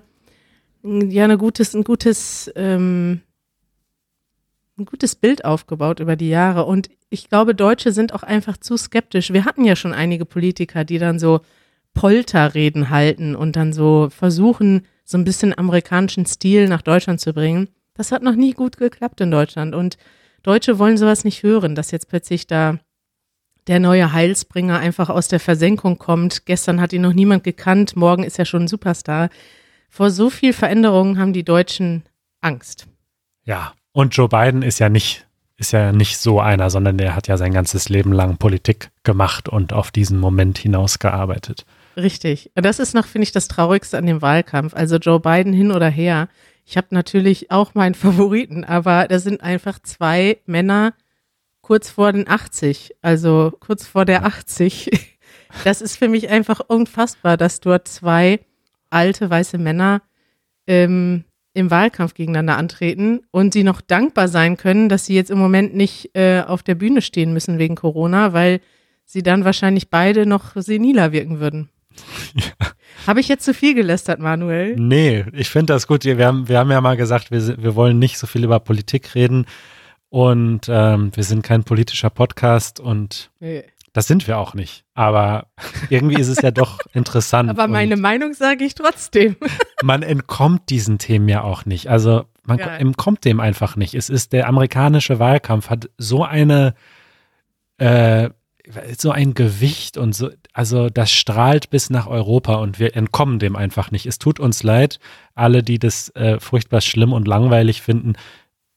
ja, 0.84 1.24
eine 1.24 1.38
gutes, 1.38 1.74
ein 1.74 1.84
gutes, 1.84 2.52
ähm, 2.56 3.22
ein 4.78 4.86
gutes 4.86 5.16
Bild 5.16 5.46
aufgebaut 5.46 6.00
über 6.00 6.16
die 6.16 6.30
Jahre. 6.30 6.66
Und 6.66 6.90
ich 7.10 7.30
glaube, 7.30 7.56
Deutsche 7.56 7.92
sind 7.92 8.14
auch 8.14 8.24
einfach 8.24 8.58
zu 8.58 8.78
skeptisch. 8.78 9.32
Wir 9.34 9.46
hatten 9.46 9.66
ja 9.66 9.76
schon 9.76 9.94
einige 9.94 10.26
Politiker, 10.26 10.84
die 10.84 11.00
dann 11.00 11.18
so, 11.18 11.42
Polterreden 11.96 12.92
halten 12.92 13.36
und 13.36 13.56
dann 13.56 13.74
so 13.74 14.10
versuchen, 14.12 14.86
so 15.04 15.18
ein 15.18 15.24
bisschen 15.24 15.58
amerikanischen 15.58 16.28
Stil 16.28 16.68
nach 16.68 16.84
Deutschland 16.84 17.20
zu 17.20 17.34
bringen. 17.34 17.70
Das 17.96 18.12
hat 18.12 18.22
noch 18.22 18.36
nie 18.36 18.54
gut 18.54 18.78
geklappt 18.78 19.22
in 19.22 19.32
Deutschland. 19.32 19.74
Und 19.74 19.98
Deutsche 20.44 20.78
wollen 20.78 20.98
sowas 20.98 21.24
nicht 21.24 21.42
hören, 21.42 21.74
dass 21.74 21.92
jetzt 21.92 22.10
plötzlich 22.10 22.46
da 22.46 22.78
der 23.68 23.80
neue 23.80 24.12
Heilsbringer 24.12 24.78
einfach 24.78 25.10
aus 25.10 25.28
der 25.28 25.40
Versenkung 25.40 25.98
kommt. 25.98 26.46
Gestern 26.46 26.80
hat 26.80 26.94
ihn 26.94 27.02
noch 27.02 27.14
niemand 27.14 27.44
gekannt, 27.44 27.96
morgen 27.96 28.24
ist 28.24 28.38
er 28.38 28.46
schon 28.46 28.64
ein 28.64 28.68
Superstar. 28.68 29.30
Vor 29.90 30.12
so 30.12 30.30
viel 30.30 30.54
Veränderungen 30.54 31.18
haben 31.18 31.34
die 31.34 31.46
Deutschen 31.46 32.04
Angst. 32.42 32.86
Ja, 33.44 33.74
und 33.92 34.16
Joe 34.16 34.30
Biden 34.30 34.62
ist 34.62 34.80
ja 34.80 34.90
nicht 34.90 35.26
ist 35.58 35.72
ja 35.72 35.94
nicht 35.94 36.18
so 36.18 36.42
einer, 36.42 36.70
sondern 36.70 36.98
der 36.98 37.16
hat 37.16 37.30
ja 37.30 37.38
sein 37.38 37.54
ganzes 37.54 37.88
Leben 37.88 38.12
lang 38.12 38.38
Politik 38.38 38.92
gemacht 39.04 39.48
und 39.48 39.72
auf 39.72 39.90
diesen 39.90 40.20
Moment 40.20 40.58
hinausgearbeitet. 40.58 41.66
Richtig. 41.98 42.52
Das 42.56 42.80
ist 42.80 42.94
noch, 42.94 43.06
finde 43.06 43.24
ich, 43.24 43.32
das 43.32 43.48
Traurigste 43.48 43.98
an 43.98 44.06
dem 44.06 44.22
Wahlkampf. 44.22 44.74
Also 44.74 44.98
Joe 44.98 45.20
Biden 45.20 45.54
hin 45.54 45.72
oder 45.72 45.90
her. 45.90 46.28
Ich 46.66 46.78
habe 46.78 46.88
natürlich 46.92 47.52
auch 47.52 47.76
meinen 47.76 47.96
Favoriten, 47.96 48.64
aber 48.64 49.08
das 49.08 49.24
sind 49.24 49.42
einfach 49.42 49.80
zwei 49.80 50.40
Männer 50.46 50.94
kurz 51.62 51.90
vor 51.90 52.12
den 52.12 52.28
80, 52.28 52.96
also 53.02 53.52
kurz 53.60 53.88
vor 53.88 54.06
der 54.06 54.26
80. 54.26 54.92
Das 55.64 55.82
ist 55.82 55.96
für 55.96 56.10
mich 56.10 56.30
einfach 56.30 56.60
unfassbar, 56.68 57.38
dass 57.38 57.62
dort 57.62 57.88
zwei 57.88 58.42
alte 58.90 59.30
weiße 59.30 59.58
Männer 59.58 60.02
ähm, 60.68 61.24
im 61.54 61.72
Wahlkampf 61.72 62.14
gegeneinander 62.14 62.58
antreten 62.58 63.22
und 63.32 63.54
sie 63.54 63.64
noch 63.64 63.80
dankbar 63.80 64.28
sein 64.28 64.58
können, 64.58 64.90
dass 64.90 65.06
sie 65.06 65.16
jetzt 65.16 65.32
im 65.32 65.38
Moment 65.38 65.74
nicht 65.74 66.14
äh, 66.14 66.42
auf 66.42 66.62
der 66.62 66.76
Bühne 66.76 67.02
stehen 67.02 67.32
müssen 67.32 67.58
wegen 67.58 67.76
Corona, 67.76 68.34
weil 68.34 68.60
sie 69.06 69.24
dann 69.24 69.46
wahrscheinlich 69.46 69.90
beide 69.90 70.26
noch 70.26 70.56
seniler 70.56 71.14
wirken 71.14 71.40
würden. 71.40 71.70
Ja. 72.34 72.68
Habe 73.08 73.20
ich 73.20 73.28
jetzt 73.28 73.46
zu 73.46 73.54
viel 73.54 73.76
gelästert, 73.76 74.20
Manuel? 74.20 74.76
Nee, 74.78 75.26
ich 75.34 75.50
finde 75.50 75.74
das 75.74 75.88
gut. 75.88 76.06
Wir 76.06 76.26
haben, 76.26 76.48
wir 76.48 76.58
haben 76.58 76.72
ja 76.72 76.82
mal 76.82 76.98
gesagt, 76.98 77.32
wir, 77.32 77.62
wir 77.62 77.76
wollen 77.76 78.00
nicht 78.00 78.18
so 78.18 78.26
viel 78.28 78.44
über 78.44 78.60
Politik 78.60 79.14
reden 79.16 79.46
und 80.10 80.68
ähm, 80.70 81.12
wir 81.16 81.24
sind 81.24 81.44
kein 81.44 81.64
politischer 81.64 82.10
Podcast 82.10 82.80
und 82.80 83.32
nee. 83.40 83.64
das 83.94 84.08
sind 84.08 84.28
wir 84.28 84.38
auch 84.38 84.54
nicht. 84.54 84.86
Aber 84.94 85.48
irgendwie 85.90 86.20
ist 86.20 86.30
es 86.30 86.42
ja 86.42 86.52
doch 86.52 86.80
interessant. 86.94 87.50
Aber 87.50 87.68
meine 87.68 87.98
Meinung 87.98 88.34
sage 88.34 88.64
ich 88.64 88.76
trotzdem. 88.76 89.36
man 89.84 90.02
entkommt 90.02 90.70
diesen 90.70 90.98
Themen 90.98 91.28
ja 91.28 91.42
auch 91.42 91.66
nicht. 91.66 91.90
Also 91.90 92.26
man 92.44 92.60
ja. 92.60 92.78
entkommt 92.78 93.26
dem 93.26 93.40
einfach 93.40 93.76
nicht. 93.76 93.94
Es 93.94 94.10
ist 94.10 94.34
der 94.34 94.48
amerikanische 94.48 95.20
Wahlkampf 95.20 95.70
hat 95.70 95.90
so 95.98 96.24
eine 96.24 96.76
äh, 97.78 98.30
so 98.98 99.12
ein 99.12 99.34
Gewicht 99.34 99.98
und 99.98 100.16
so, 100.16 100.30
also 100.54 100.90
das 100.90 101.12
strahlt 101.12 101.70
bis 101.70 101.90
nach 101.90 102.08
Europa 102.08 102.56
und 102.56 102.80
wir 102.80 102.96
entkommen 102.96 103.40
dem 103.40 103.56
einfach 103.56 103.92
nicht. 103.92 104.06
Es 104.06 104.20
tut 104.20 104.40
uns 104.40 104.64
leid, 104.64 105.00
alle, 105.34 105.64
die 105.64 105.80
das 105.80 106.10
äh, 106.16 106.40
furchtbar 106.40 106.82
schlimm 106.82 107.14
und 107.14 107.28
langweilig 107.28 107.82
finden. 107.82 108.14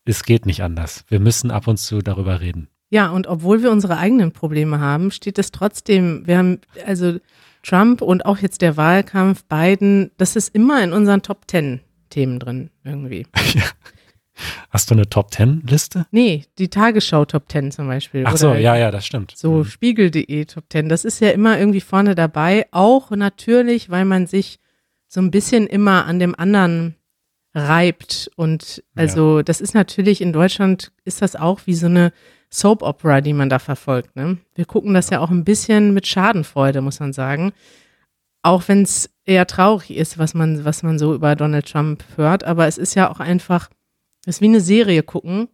Es 0.05 0.25
geht 0.25 0.47
nicht 0.47 0.63
anders. 0.63 1.05
Wir 1.09 1.21
müssen 1.21 1.51
ab 1.51 1.67
und 1.69 1.79
zu 1.79 2.01
darüber 2.01 2.41
reden. 2.41 2.69
Ja, 2.91 3.11
und 3.11 3.27
obwohl 3.27 3.63
wir 3.63 3.71
unsere 3.71 3.99
eigenen 3.99 4.33
Probleme 4.33 4.81
haben, 4.81 5.11
steht 5.11 5.39
es 5.39 5.51
trotzdem, 5.51 6.27
wir 6.27 6.39
haben, 6.39 6.61
also 6.87 7.19
Trump 7.63 8.01
und 8.01 8.25
auch 8.25 8.39
jetzt 8.39 8.63
der 8.63 8.77
Wahlkampf, 8.77 9.45
Biden, 9.45 10.11
das 10.17 10.37
ist 10.37 10.55
immer 10.55 10.83
in 10.83 10.93
unseren 10.93 11.23
Top 11.23 11.47
Ten 11.47 11.81
Themen 12.11 12.39
drin, 12.39 12.71
irgendwie. 12.85 13.27
Ja. 13.55 13.63
Hast 14.71 14.91
du 14.91 14.95
eine 14.95 15.09
Top 15.09 15.31
Ten 15.31 15.63
Liste? 15.67 16.07
Nee, 16.11 16.45
die 16.59 16.69
Tagesschau 16.69 17.25
Top 17.25 17.49
Ten 17.49 17.71
zum 17.71 17.87
Beispiel. 17.87 18.25
Ach 18.27 18.37
so, 18.37 18.55
ja, 18.55 18.77
ja, 18.77 18.91
das 18.91 19.07
stimmt. 19.07 19.35
So 19.37 19.59
mhm. 19.59 19.65
Spiegel.de 19.65 20.45
Top 20.45 20.69
Ten. 20.69 20.89
Das 20.89 21.05
ist 21.05 21.21
ja 21.21 21.31
immer 21.31 21.59
irgendwie 21.59 21.81
vorne 21.81 22.15
dabei. 22.15 22.67
Auch 22.71 23.11
natürlich, 23.11 23.91
weil 23.91 24.05
man 24.05 24.27
sich 24.27 24.59
so 25.09 25.21
ein 25.21 25.31
bisschen 25.31 25.67
immer 25.67 26.05
an 26.05 26.19
dem 26.19 26.35
anderen 26.39 26.95
reibt. 27.55 28.31
Und 28.37 28.83
also, 28.95 29.39
ja. 29.39 29.43
das 29.43 29.61
ist 29.61 29.75
natürlich 29.75 30.21
in 30.21 30.33
Deutschland 30.33 30.93
ist 31.05 31.23
das 31.23 31.37
auch 31.37 31.61
wie 31.67 31.75
so 31.75 31.87
eine 31.87 32.13
Soap 32.51 32.83
Opera, 32.83 33.21
die 33.21 33.33
man 33.33 33.49
da 33.49 33.59
verfolgt. 33.59 34.17
Ne? 34.17 34.39
Wir 34.55 34.65
gucken 34.65 34.95
das 34.95 35.11
ja 35.11 35.21
auch 35.21 35.31
ein 35.31 35.45
bisschen 35.45 35.93
mit 35.93 36.07
Schadenfreude, 36.07 36.81
muss 36.81 37.01
man 37.01 37.13
sagen. 37.13 37.53
Auch 38.43 38.63
wenn 38.69 38.83
es 38.83 39.11
eher 39.25 39.47
traurig 39.47 39.91
ist, 39.91 40.19
was 40.19 40.33
man, 40.33 40.65
was 40.65 40.83
man 40.83 40.99
so 40.99 41.15
über 41.15 41.37
Donald 41.37 41.71
Trump 41.71 42.05
hört. 42.17 42.45
Aber 42.45 42.67
es 42.67 42.79
ist 42.79 42.95
ja 42.95 43.11
auch 43.11 43.21
einfach 43.21 43.69
das 44.29 44.37
ist 44.37 44.41
wie 44.43 44.47
eine 44.49 44.61
Serie 44.61 45.03
gucken. 45.03 45.49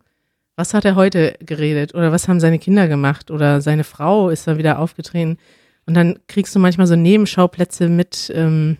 Was 0.56 0.74
hat 0.74 0.84
er 0.84 0.96
heute 0.96 1.36
geredet? 1.38 1.94
Oder 1.94 2.10
was 2.10 2.26
haben 2.26 2.40
seine 2.40 2.58
Kinder 2.58 2.88
gemacht? 2.88 3.30
Oder 3.30 3.60
seine 3.60 3.84
Frau 3.84 4.30
ist 4.30 4.48
da 4.48 4.58
wieder 4.58 4.80
aufgetreten. 4.80 5.38
Und 5.86 5.94
dann 5.94 6.18
kriegst 6.26 6.56
du 6.56 6.58
manchmal 6.58 6.88
so 6.88 6.96
Nebenschauplätze 6.96 7.88
mit. 7.88 8.32
Ähm, 8.34 8.78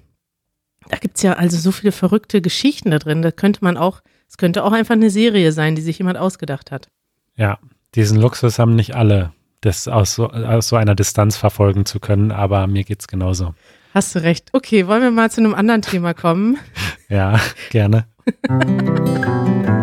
da 0.89 0.97
gibt's 0.97 1.23
ja 1.23 1.35
also 1.35 1.57
so 1.57 1.71
viele 1.71 1.93
verrückte 1.93 2.41
Geschichten 2.41 2.91
da 2.91 2.99
drin. 2.99 3.23
Da 3.23 3.31
könnte 3.31 3.63
man 3.63 3.77
auch, 3.77 4.01
es 4.29 4.37
könnte 4.37 4.65
auch 4.65 4.73
einfach 4.73 4.97
eine 4.97 5.11
Serie 5.11 5.53
sein, 5.53 5.77
die 5.77 5.83
sich 5.83 5.99
jemand 5.99 6.19
ausgedacht 6.19 6.73
hat. 6.73 6.89
Ja, 7.37 7.61
diesen 7.95 8.21
Luxus 8.21 8.59
haben 8.59 8.75
nicht 8.75 8.97
alle, 8.97 9.31
das 9.61 9.87
aus 9.87 10.17
so, 10.17 10.29
aus 10.29 10.67
so 10.67 10.75
einer 10.75 10.97
Distanz 10.97 11.37
verfolgen 11.37 11.87
zu 11.87 12.01
können, 12.01 12.33
aber 12.33 12.67
mir 12.67 12.83
geht's 12.83 13.07
genauso. 13.07 13.55
Hast 13.95 14.17
du 14.17 14.25
recht. 14.25 14.49
Okay, 14.53 14.89
wollen 14.89 15.03
wir 15.03 15.13
mal 15.13 15.31
zu 15.31 15.41
einem 15.41 15.55
anderen 15.55 15.83
Thema 15.83 16.15
kommen? 16.15 16.59
ja, 17.09 17.39
gerne. 17.71 18.07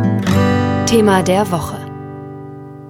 Thema 0.92 1.24
der 1.24 1.50
Woche. 1.52 1.78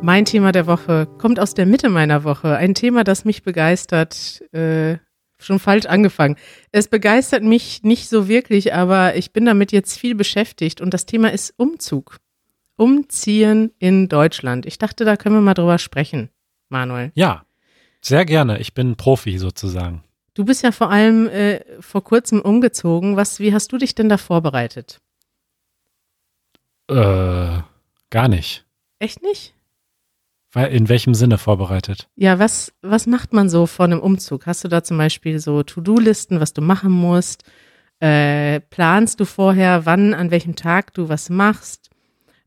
Mein 0.01 0.25
Thema 0.25 0.51
der 0.51 0.65
Woche 0.65 1.05
kommt 1.19 1.39
aus 1.39 1.53
der 1.53 1.67
Mitte 1.67 1.87
meiner 1.87 2.23
Woche. 2.23 2.57
Ein 2.57 2.73
Thema, 2.73 3.03
das 3.03 3.25
mich 3.25 3.43
begeistert. 3.43 4.41
Äh, 4.55 4.97
schon 5.37 5.59
falsch 5.59 5.85
angefangen. 5.85 6.35
Es 6.71 6.87
begeistert 6.87 7.43
mich 7.43 7.83
nicht 7.83 8.09
so 8.09 8.27
wirklich, 8.27 8.73
aber 8.73 9.15
ich 9.17 9.33
bin 9.33 9.45
damit 9.45 9.71
jetzt 9.71 9.99
viel 9.99 10.15
beschäftigt 10.15 10.81
und 10.81 10.95
das 10.95 11.05
Thema 11.05 11.31
ist 11.31 11.53
Umzug. 11.57 12.17
Umziehen 12.75 13.71
in 13.77 14.09
Deutschland. 14.09 14.65
Ich 14.65 14.79
dachte, 14.79 15.05
da 15.05 15.15
können 15.15 15.35
wir 15.35 15.41
mal 15.41 15.53
drüber 15.53 15.77
sprechen, 15.77 16.31
Manuel. 16.69 17.11
Ja, 17.13 17.45
sehr 18.01 18.25
gerne. 18.25 18.57
Ich 18.57 18.73
bin 18.73 18.95
Profi 18.95 19.37
sozusagen. 19.37 20.03
Du 20.33 20.43
bist 20.43 20.63
ja 20.63 20.71
vor 20.71 20.89
allem 20.89 21.27
äh, 21.27 21.59
vor 21.79 22.03
kurzem 22.03 22.41
umgezogen. 22.41 23.15
Was, 23.15 23.39
wie 23.39 23.53
hast 23.53 23.71
du 23.71 23.77
dich 23.77 23.93
denn 23.93 24.09
da 24.09 24.17
vorbereitet? 24.17 24.99
Äh, 26.89 27.59
Gar 28.11 28.27
nicht. 28.27 28.65
Echt 28.99 29.23
nicht? 29.23 29.55
Weil 30.51 30.71
in 30.73 30.89
welchem 30.89 31.15
Sinne 31.15 31.37
vorbereitet? 31.37 32.09
Ja, 32.15 32.37
was, 32.37 32.73
was 32.81 33.07
macht 33.07 33.31
man 33.31 33.49
so 33.49 33.65
vor 33.65 33.85
einem 33.85 34.01
Umzug? 34.01 34.45
Hast 34.45 34.63
du 34.63 34.67
da 34.67 34.83
zum 34.83 34.97
Beispiel 34.97 35.39
so 35.39 35.63
To-Do-Listen, 35.63 36.41
was 36.41 36.53
du 36.53 36.61
machen 36.61 36.91
musst? 36.91 37.45
Äh, 38.01 38.59
planst 38.59 39.19
du 39.21 39.25
vorher, 39.25 39.85
wann, 39.85 40.13
an 40.13 40.29
welchem 40.29 40.57
Tag 40.57 40.93
du 40.93 41.07
was 41.07 41.29
machst? 41.29 41.89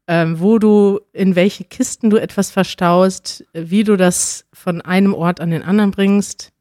Ähm, 0.06 0.38
wo 0.38 0.58
du, 0.58 1.00
in 1.14 1.34
welche 1.34 1.64
Kisten 1.64 2.10
du 2.10 2.18
etwas 2.18 2.50
verstaust, 2.50 3.46
wie 3.54 3.84
du 3.84 3.96
das 3.96 4.44
von 4.52 4.82
einem 4.82 5.14
Ort 5.14 5.40
an 5.40 5.50
den 5.50 5.62
anderen 5.62 5.92
bringst? 5.92 6.52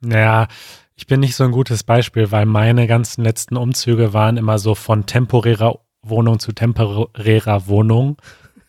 Naja, 0.00 0.48
ich 0.96 1.06
bin 1.06 1.20
nicht 1.20 1.36
so 1.36 1.44
ein 1.44 1.52
gutes 1.52 1.84
Beispiel, 1.84 2.32
weil 2.32 2.46
meine 2.46 2.88
ganzen 2.88 3.22
letzten 3.22 3.56
Umzüge 3.56 4.12
waren 4.12 4.36
immer 4.36 4.58
so 4.58 4.74
von 4.74 5.06
temporärer 5.06 5.78
Wohnung 6.02 6.40
zu 6.40 6.52
temporärer 6.52 7.68
Wohnung 7.68 8.16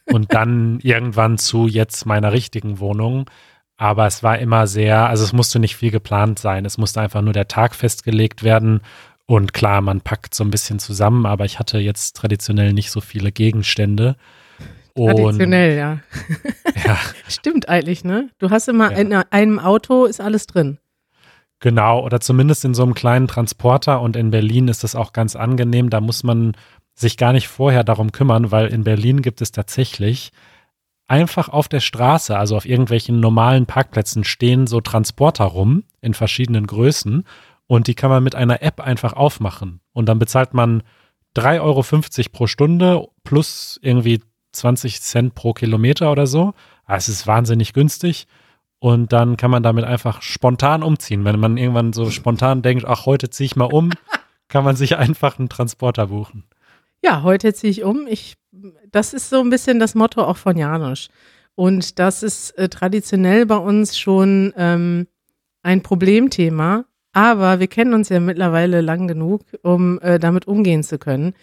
und 0.06 0.34
dann 0.34 0.80
irgendwann 0.82 1.38
zu 1.38 1.68
jetzt 1.68 2.06
meiner 2.06 2.32
richtigen 2.32 2.80
Wohnung. 2.80 3.30
Aber 3.78 4.06
es 4.06 4.22
war 4.22 4.38
immer 4.38 4.68
sehr, 4.68 5.08
also 5.08 5.24
es 5.24 5.34
musste 5.34 5.60
nicht 5.60 5.76
viel 5.76 5.92
geplant 5.92 6.38
sein. 6.38 6.66
Es 6.66 6.78
musste 6.78 7.02
einfach 7.02 7.22
nur 7.22 7.34
der 7.34 7.48
Tag 7.48 7.74
festgelegt 7.74 8.44
werden. 8.44 8.82
Und 9.26 9.54
klar, 9.54 9.82
man 9.82 10.02
packt 10.02 10.36
so 10.36 10.44
ein 10.44 10.52
bisschen 10.52 10.78
zusammen, 10.80 11.26
aber 11.26 11.46
ich 11.46 11.58
hatte 11.58 11.80
jetzt 11.80 12.16
traditionell 12.16 12.74
nicht 12.74 12.92
so 12.92 13.02
viele 13.02 13.32
Gegenstände. 13.32 14.18
Traditionell, 14.96 15.78
ja. 15.78 16.00
ja. 16.86 16.98
Stimmt 17.28 17.70
eigentlich, 17.70 18.04
ne? 18.04 18.30
Du 18.40 18.50
hast 18.50 18.68
immer 18.68 18.92
ja. 18.92 18.98
in 18.98 19.14
einem 19.14 19.58
Auto 19.58 20.06
ist 20.06 20.20
alles 20.20 20.48
drin. 20.48 20.78
Genau, 21.60 22.04
oder 22.04 22.20
zumindest 22.20 22.66
in 22.66 22.74
so 22.74 22.84
einem 22.84 22.96
kleinen 22.96 23.28
Transporter 23.28 24.02
und 24.02 24.16
in 24.16 24.32
Berlin 24.32 24.68
ist 24.68 24.84
das 24.84 24.96
auch 24.96 25.14
ganz 25.14 25.36
angenehm. 25.36 25.90
Da 25.92 26.02
muss 26.02 26.24
man 26.24 26.54
sich 27.02 27.18
gar 27.18 27.34
nicht 27.34 27.48
vorher 27.48 27.84
darum 27.84 28.12
kümmern, 28.12 28.52
weil 28.52 28.68
in 28.68 28.84
Berlin 28.84 29.22
gibt 29.22 29.42
es 29.42 29.52
tatsächlich 29.52 30.32
einfach 31.08 31.50
auf 31.50 31.68
der 31.68 31.82
Straße, 31.82 32.38
also 32.38 32.56
auf 32.56 32.66
irgendwelchen 32.66 33.20
normalen 33.20 33.66
Parkplätzen 33.66 34.24
stehen 34.24 34.68
so 34.68 34.80
Transporter 34.80 35.46
rum 35.46 35.84
in 36.00 36.14
verschiedenen 36.14 36.68
Größen 36.68 37.26
und 37.68 37.88
die 37.88 37.96
kann 37.96 38.10
man 38.10 38.24
mit 38.24 38.36
einer 38.36 38.62
App 38.62 38.80
einfach 38.80 39.14
aufmachen 39.14 39.82
und 39.92 40.08
dann 40.08 40.20
bezahlt 40.20 40.54
man 40.54 40.84
3,50 41.36 41.60
Euro 41.62 42.30
pro 42.32 42.48
Stunde 42.48 43.08
plus 43.24 43.80
irgendwie 43.82 44.22
20 44.52 45.02
Cent 45.02 45.36
pro 45.36 45.54
Kilometer 45.54 46.12
oder 46.12 46.28
so. 46.28 46.54
Ah, 46.86 46.98
es 46.98 47.10
ist 47.10 47.28
wahnsinnig 47.28 47.74
günstig. 47.74 48.28
Und 48.80 49.14
dann 49.14 49.38
kann 49.38 49.52
man 49.52 49.64
damit 49.64 49.86
einfach 49.86 50.22
spontan 50.22 50.84
umziehen. 50.84 51.24
Wenn 51.24 51.40
man 51.40 51.58
irgendwann 51.58 51.94
so 51.94 52.10
spontan 52.10 52.62
denkt, 52.64 52.86
ach, 52.86 53.06
heute 53.06 53.30
ziehe 53.30 53.46
ich 53.46 53.56
mal 53.56 53.66
um, 53.66 53.92
kann 54.48 54.64
man 54.64 54.76
sich 54.76 54.98
einfach 54.98 55.38
einen 55.38 55.50
Transporter 55.50 56.08
buchen. 56.08 56.44
Ja, 57.04 57.24
heute 57.24 57.54
ziehe 57.54 57.72
ich 57.72 57.84
um. 57.84 58.08
Ich, 58.08 58.36
das 58.92 59.14
ist 59.14 59.30
so 59.30 59.42
ein 59.42 59.50
bisschen 59.50 59.80
das 59.80 59.96
Motto 59.96 60.24
auch 60.24 60.38
von 60.38 60.58
Janusz. 60.58 61.10
Und 61.56 62.00
das 62.00 62.24
ist 62.24 62.52
äh, 62.58 62.70
traditionell 62.70 63.46
bei 63.46 63.58
uns 63.58 63.98
schon 63.98 64.54
ähm, 64.56 65.08
ein 65.64 65.82
Problemthema. 65.82 66.86
Aber 67.14 67.60
wir 67.60 67.68
kennen 67.68 67.94
uns 67.94 68.10
ja 68.10 68.20
mittlerweile 68.20 68.82
lang 68.82 69.08
genug, 69.08 69.42
um 69.64 70.00
äh, 70.00 70.18
damit 70.18 70.48
umgehen 70.48 70.84
zu 70.84 70.98
können. 70.98 71.34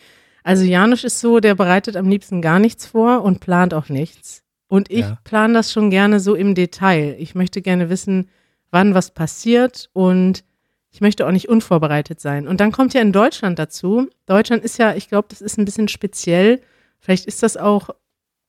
Also 0.43 0.65
Janusz 0.65 1.05
ist 1.05 1.21
so, 1.21 1.41
der 1.41 1.55
bereitet 1.55 1.97
am 1.97 2.09
liebsten 2.09 2.41
gar 2.41 2.59
nichts 2.59 2.87
vor 2.87 3.23
und 3.23 3.41
plant 3.41 3.75
auch 3.75 3.91
nichts. 3.91 4.43
Und 4.69 4.91
ich 4.91 5.01
ja. 5.01 5.19
plane 5.25 5.55
das 5.55 5.73
schon 5.73 5.91
gerne 5.91 6.21
so 6.21 6.35
im 6.35 6.55
Detail. 6.55 7.17
Ich 7.19 7.35
möchte 7.35 7.61
gerne 7.61 7.91
wissen, 7.91 8.29
wann 8.71 8.95
was 8.95 9.13
passiert 9.13 9.91
und 9.93 10.45
ich 10.91 11.01
möchte 11.01 11.27
auch 11.27 11.33
nicht 11.33 11.49
unvorbereitet 11.49 12.21
sein. 12.21 12.49
Und 12.49 12.61
dann 12.61 12.73
kommt 12.73 12.95
ja 12.95 13.01
in 13.01 13.13
Deutschland 13.13 13.59
dazu. 13.59 14.09
Deutschland 14.27 14.65
ist 14.65 14.79
ja, 14.79 14.95
ich 14.95 15.09
glaube, 15.09 15.29
das 15.31 15.41
ist 15.41 15.59
ein 15.59 15.65
bisschen 15.65 15.89
speziell. 15.89 16.61
Vielleicht 16.99 17.27
ist 17.27 17.43
das 17.43 17.57
auch 17.57 17.91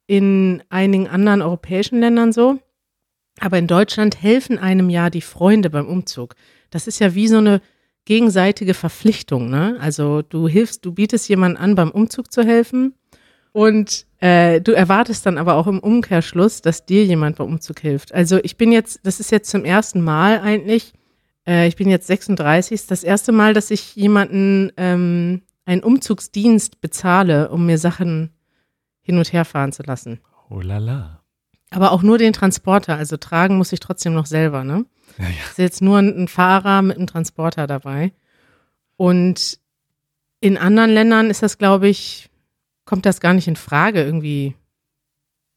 in 0.08 0.64
einigen 0.70 1.08
anderen 1.08 1.42
europäischen 1.42 2.00
Ländern 2.00 2.32
so. 2.32 2.60
Aber 3.40 3.58
in 3.58 3.68
Deutschland 3.68 4.22
helfen 4.22 4.58
einem 4.58 4.90
ja 4.90 5.10
die 5.10 5.22
Freunde 5.22 5.70
beim 5.70 5.88
Umzug. 5.88 6.36
Das 6.72 6.88
ist 6.88 7.00
ja 7.00 7.16
wie 7.16 7.28
so 7.28 7.38
eine 7.38 7.62
gegenseitige 8.06 8.74
Verpflichtung. 8.74 9.50
Ne? 9.50 9.78
Also 9.80 10.22
du 10.22 10.48
hilfst, 10.48 10.84
du 10.86 10.94
bietest 10.94 11.30
jemandem 11.30 11.62
an, 11.62 11.76
beim 11.76 11.92
Umzug 11.92 12.32
zu 12.32 12.44
helfen. 12.44 12.96
Und 13.52 14.06
äh, 14.20 14.62
du 14.62 14.74
erwartest 14.74 15.26
dann 15.26 15.38
aber 15.38 15.56
auch 15.56 15.68
im 15.68 15.80
Umkehrschluss, 15.80 16.62
dass 16.62 16.86
dir 16.86 17.06
jemand 17.06 17.38
beim 17.38 17.48
Umzug 17.48 17.80
hilft. 17.80 18.14
Also 18.14 18.40
ich 18.44 18.58
bin 18.58 18.72
jetzt, 18.72 19.00
das 19.04 19.20
ist 19.20 19.32
jetzt 19.32 19.50
zum 19.50 19.66
ersten 19.66 20.02
Mal 20.02 20.40
eigentlich, 20.40 20.94
Äh, 21.50 21.68
ich 21.68 21.76
bin 21.76 21.90
jetzt 21.90 22.08
36. 22.08 22.86
Das 22.86 23.04
erste 23.04 23.32
Mal, 23.32 23.54
dass 23.54 23.72
ich 23.72 23.96
jemanden 23.96 24.72
ähm, 24.78 25.42
einen 25.66 25.84
Umzugsdienst 25.84 26.80
bezahle, 26.80 27.50
um 27.50 27.66
mir 27.66 27.80
Sachen 27.80 28.32
hin 29.02 29.18
und 29.18 29.34
her 29.34 29.46
fahren 29.46 29.72
zu 29.72 29.82
lassen. 29.84 30.20
Oh 30.50 30.62
la 30.62 30.78
la. 30.78 31.24
Aber 31.72 31.92
auch 31.92 32.04
nur 32.04 32.18
den 32.18 32.34
Transporter, 32.34 32.96
also 32.96 33.18
tragen 33.18 33.58
muss 33.58 33.74
ich 33.74 33.80
trotzdem 33.80 34.14
noch 34.14 34.26
selber, 34.26 34.64
ne? 34.64 34.86
Ja, 35.18 35.26
ja. 35.26 35.30
Ist 35.50 35.58
jetzt 35.58 35.82
nur 35.82 36.00
ein 36.00 36.28
Fahrer 36.28 36.82
mit 36.82 36.98
einem 36.98 37.08
Transporter 37.08 37.68
dabei. 37.68 38.14
Und 38.96 39.60
in 40.40 40.58
anderen 40.58 40.92
Ländern 40.92 41.30
ist 41.30 41.44
das, 41.44 41.58
glaube 41.58 41.88
ich, 41.88 42.30
kommt 42.86 43.06
das 43.06 43.20
gar 43.20 43.34
nicht 43.34 43.48
in 43.48 43.56
Frage 43.56 44.04
irgendwie. 44.04 44.56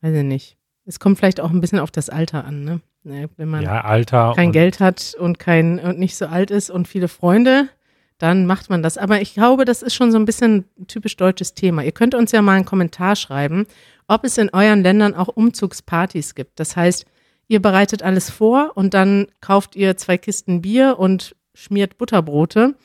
Weiß 0.00 0.14
ich 0.14 0.24
nicht. 0.24 0.56
Es 0.84 1.00
kommt 1.00 1.18
vielleicht 1.18 1.40
auch 1.40 1.50
ein 1.50 1.60
bisschen 1.60 1.78
auf 1.78 1.90
das 1.90 2.10
Alter 2.10 2.44
an, 2.44 2.64
ne? 2.64 2.80
Ne 3.04 3.28
wenn 3.36 3.48
man 3.48 3.62
ja, 3.62 3.82
Alter. 3.82 4.32
kein 4.36 4.52
Geld 4.52 4.80
hat 4.80 5.14
und 5.18 5.38
kein 5.38 5.78
und 5.78 5.98
nicht 5.98 6.16
so 6.16 6.26
alt 6.26 6.50
ist 6.50 6.70
und 6.70 6.88
viele 6.88 7.08
Freunde, 7.08 7.68
dann 8.18 8.46
macht 8.46 8.70
man 8.70 8.82
das. 8.82 8.98
Aber 8.98 9.20
ich 9.20 9.34
glaube, 9.34 9.64
das 9.64 9.82
ist 9.82 9.94
schon 9.94 10.12
so 10.12 10.18
ein 10.18 10.24
bisschen 10.24 10.64
ein 10.78 10.86
typisch 10.86 11.16
deutsches 11.16 11.54
Thema. 11.54 11.82
Ihr 11.82 11.92
könnt 11.92 12.14
uns 12.14 12.32
ja 12.32 12.40
mal 12.40 12.54
einen 12.54 12.64
Kommentar 12.64 13.16
schreiben, 13.16 13.66
ob 14.06 14.24
es 14.24 14.38
in 14.38 14.50
euren 14.52 14.82
Ländern 14.82 15.14
auch 15.14 15.28
Umzugspartys 15.28 16.34
gibt. 16.34 16.60
Das 16.60 16.76
heißt, 16.76 17.04
ihr 17.48 17.60
bereitet 17.60 18.02
alles 18.02 18.30
vor 18.30 18.72
und 18.76 18.94
dann 18.94 19.26
kauft 19.40 19.74
ihr 19.74 19.96
zwei 19.96 20.18
Kisten 20.18 20.62
Bier 20.62 20.98
und 20.98 21.34
schmiert 21.54 21.98
Butterbrote. 21.98 22.76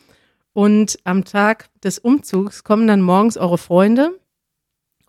Und 0.54 0.98
am 1.04 1.24
Tag 1.24 1.70
des 1.84 2.00
Umzugs 2.00 2.64
kommen 2.64 2.88
dann 2.88 3.02
morgens 3.02 3.38
eure 3.38 3.60
Freunde 3.60 4.20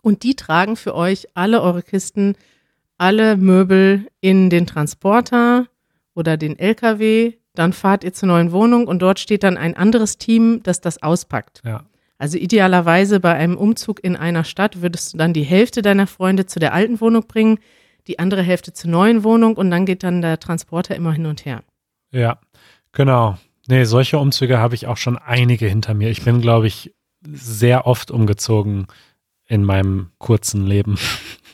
und 0.03 0.23
die 0.23 0.35
tragen 0.35 0.75
für 0.75 0.93
euch 0.93 1.27
alle 1.33 1.61
eure 1.61 1.81
Kisten, 1.81 2.35
alle 2.99 3.37
Möbel 3.37 4.07
in 4.21 4.49
den 4.49 4.67
Transporter 4.67 5.67
oder 6.13 6.37
den 6.37 6.59
LKW. 6.59 7.33
Dann 7.55 7.73
fahrt 7.73 8.03
ihr 8.03 8.13
zur 8.13 8.27
neuen 8.27 8.51
Wohnung 8.51 8.87
und 8.87 9.01
dort 9.01 9.19
steht 9.19 9.43
dann 9.43 9.57
ein 9.57 9.75
anderes 9.75 10.17
Team, 10.17 10.61
das 10.63 10.81
das 10.81 11.01
auspackt. 11.01 11.61
Ja. 11.65 11.83
Also 12.17 12.37
idealerweise 12.37 13.19
bei 13.19 13.33
einem 13.33 13.57
Umzug 13.57 14.03
in 14.03 14.15
einer 14.15 14.43
Stadt 14.43 14.81
würdest 14.81 15.13
du 15.13 15.17
dann 15.17 15.33
die 15.33 15.43
Hälfte 15.43 15.81
deiner 15.81 16.05
Freunde 16.05 16.45
zu 16.45 16.59
der 16.59 16.73
alten 16.73 16.99
Wohnung 16.99 17.25
bringen, 17.27 17.59
die 18.07 18.19
andere 18.19 18.43
Hälfte 18.43 18.73
zur 18.73 18.91
neuen 18.91 19.23
Wohnung 19.23 19.55
und 19.55 19.71
dann 19.71 19.85
geht 19.85 20.03
dann 20.03 20.21
der 20.21 20.39
Transporter 20.39 20.95
immer 20.95 21.13
hin 21.13 21.25
und 21.25 21.45
her. 21.45 21.63
Ja, 22.11 22.39
genau. 22.91 23.37
Nee, 23.67 23.85
solche 23.85 24.17
Umzüge 24.17 24.57
habe 24.57 24.75
ich 24.75 24.87
auch 24.87 24.97
schon 24.97 25.17
einige 25.17 25.67
hinter 25.67 25.93
mir. 25.93 26.09
Ich 26.09 26.23
bin, 26.23 26.41
glaube 26.41 26.67
ich, 26.67 26.93
sehr 27.21 27.87
oft 27.87 28.11
umgezogen 28.11 28.87
in 29.45 29.63
meinem 29.63 30.09
kurzen 30.17 30.65
Leben. 30.65 30.97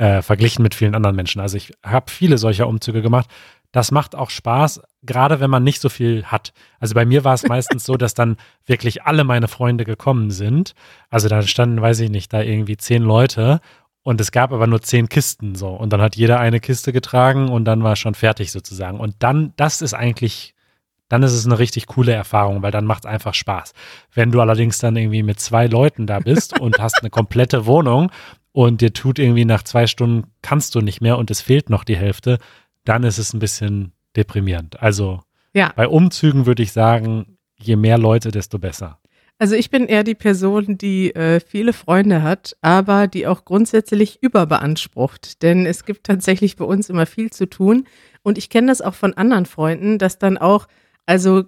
äh, 0.00 0.22
verglichen 0.22 0.62
mit 0.62 0.74
vielen 0.74 0.94
anderen 0.94 1.14
Menschen. 1.14 1.42
Also 1.42 1.58
ich 1.58 1.72
habe 1.84 2.10
viele 2.10 2.38
solcher 2.38 2.66
Umzüge 2.66 3.02
gemacht. 3.02 3.28
Das 3.70 3.92
macht 3.92 4.16
auch 4.16 4.30
Spaß, 4.30 4.80
gerade 5.02 5.40
wenn 5.40 5.50
man 5.50 5.62
nicht 5.62 5.80
so 5.80 5.90
viel 5.90 6.24
hat. 6.24 6.52
Also 6.80 6.94
bei 6.94 7.04
mir 7.04 7.22
war 7.22 7.34
es 7.34 7.46
meistens 7.46 7.84
so, 7.84 7.96
dass 7.96 8.14
dann 8.14 8.36
wirklich 8.64 9.02
alle 9.02 9.24
meine 9.24 9.46
Freunde 9.46 9.84
gekommen 9.84 10.30
sind. 10.30 10.74
Also 11.10 11.28
da 11.28 11.42
standen, 11.42 11.82
weiß 11.82 12.00
ich 12.00 12.10
nicht, 12.10 12.32
da 12.32 12.40
irgendwie 12.40 12.78
zehn 12.78 13.02
Leute 13.02 13.60
und 14.02 14.20
es 14.22 14.32
gab 14.32 14.52
aber 14.52 14.66
nur 14.66 14.80
zehn 14.80 15.10
Kisten 15.10 15.54
so. 15.54 15.68
Und 15.68 15.92
dann 15.92 16.00
hat 16.00 16.16
jeder 16.16 16.40
eine 16.40 16.60
Kiste 16.60 16.94
getragen 16.94 17.50
und 17.50 17.66
dann 17.66 17.84
war 17.84 17.94
schon 17.94 18.14
fertig 18.14 18.50
sozusagen. 18.52 18.98
Und 18.98 19.16
dann, 19.18 19.52
das 19.56 19.82
ist 19.82 19.92
eigentlich, 19.92 20.54
dann 21.10 21.22
ist 21.22 21.32
es 21.32 21.44
eine 21.44 21.58
richtig 21.58 21.86
coole 21.86 22.12
Erfahrung, 22.12 22.62
weil 22.62 22.72
dann 22.72 22.86
macht 22.86 23.04
es 23.04 23.10
einfach 23.10 23.34
Spaß. 23.34 23.74
Wenn 24.14 24.32
du 24.32 24.40
allerdings 24.40 24.78
dann 24.78 24.96
irgendwie 24.96 25.22
mit 25.22 25.38
zwei 25.40 25.66
Leuten 25.66 26.06
da 26.06 26.20
bist 26.20 26.58
und 26.58 26.78
hast 26.78 27.00
eine 27.00 27.10
komplette 27.10 27.66
Wohnung 27.66 28.10
und 28.52 28.80
dir 28.80 28.92
tut 28.92 29.18
irgendwie 29.18 29.44
nach 29.44 29.62
zwei 29.62 29.86
Stunden 29.86 30.30
kannst 30.42 30.74
du 30.74 30.80
nicht 30.80 31.00
mehr 31.00 31.18
und 31.18 31.30
es 31.30 31.40
fehlt 31.40 31.70
noch 31.70 31.84
die 31.84 31.96
Hälfte, 31.96 32.38
dann 32.84 33.04
ist 33.04 33.18
es 33.18 33.32
ein 33.32 33.38
bisschen 33.40 33.92
deprimierend. 34.16 34.80
Also 34.82 35.20
Ja. 35.54 35.72
bei 35.76 35.86
Umzügen 35.88 36.46
würde 36.46 36.62
ich 36.62 36.72
sagen, 36.72 37.36
je 37.58 37.76
mehr 37.76 37.98
Leute, 37.98 38.30
desto 38.30 38.58
besser. 38.58 38.98
Also 39.38 39.54
ich 39.54 39.70
bin 39.70 39.86
eher 39.86 40.04
die 40.04 40.14
Person, 40.14 40.76
die 40.76 41.14
äh, 41.14 41.40
viele 41.40 41.72
Freunde 41.72 42.22
hat, 42.22 42.56
aber 42.60 43.06
die 43.06 43.26
auch 43.26 43.44
grundsätzlich 43.46 44.22
überbeansprucht. 44.22 45.42
Denn 45.42 45.64
es 45.66 45.84
gibt 45.84 46.04
tatsächlich 46.04 46.56
bei 46.56 46.64
uns 46.64 46.90
immer 46.90 47.06
viel 47.06 47.30
zu 47.30 47.48
tun. 47.48 47.86
Und 48.22 48.36
ich 48.36 48.50
kenne 48.50 48.66
das 48.66 48.82
auch 48.82 48.94
von 48.94 49.14
anderen 49.14 49.46
Freunden, 49.46 49.98
dass 49.98 50.18
dann 50.18 50.36
auch, 50.36 50.66
also 51.06 51.44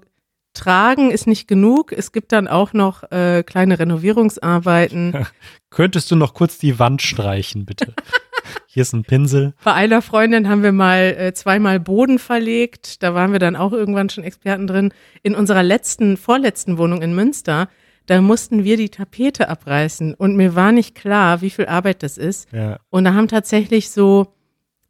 tragen 0.54 1.10
ist 1.10 1.26
nicht 1.26 1.48
genug. 1.48 1.92
Es 1.92 2.12
gibt 2.12 2.32
dann 2.32 2.48
auch 2.48 2.72
noch 2.72 3.10
äh, 3.10 3.42
kleine 3.42 3.78
Renovierungsarbeiten. 3.78 5.26
Könntest 5.70 6.10
du 6.10 6.16
noch 6.16 6.34
kurz 6.34 6.58
die 6.58 6.78
Wand 6.78 7.02
streichen, 7.02 7.64
bitte? 7.64 7.94
Hier 8.66 8.82
ist 8.82 8.92
ein 8.94 9.04
Pinsel. 9.04 9.54
Bei 9.62 9.74
einer 9.74 10.02
Freundin 10.02 10.48
haben 10.48 10.62
wir 10.62 10.72
mal 10.72 11.14
äh, 11.18 11.34
zweimal 11.34 11.78
Boden 11.78 12.18
verlegt. 12.18 13.02
Da 13.02 13.14
waren 13.14 13.32
wir 13.32 13.38
dann 13.38 13.56
auch 13.56 13.72
irgendwann 13.72 14.08
schon 14.08 14.24
Experten 14.24 14.66
drin. 14.66 14.92
In 15.22 15.34
unserer 15.34 15.62
letzten, 15.62 16.16
vorletzten 16.16 16.78
Wohnung 16.78 17.02
in 17.02 17.14
Münster, 17.14 17.68
da 18.06 18.20
mussten 18.20 18.64
wir 18.64 18.76
die 18.76 18.88
Tapete 18.88 19.48
abreißen. 19.48 20.14
Und 20.14 20.36
mir 20.36 20.54
war 20.54 20.72
nicht 20.72 20.94
klar, 20.94 21.42
wie 21.42 21.50
viel 21.50 21.66
Arbeit 21.66 22.02
das 22.02 22.18
ist. 22.18 22.50
Ja, 22.52 22.78
Und 22.90 23.04
da 23.04 23.14
haben 23.14 23.28
tatsächlich 23.28 23.90
so, 23.90 24.34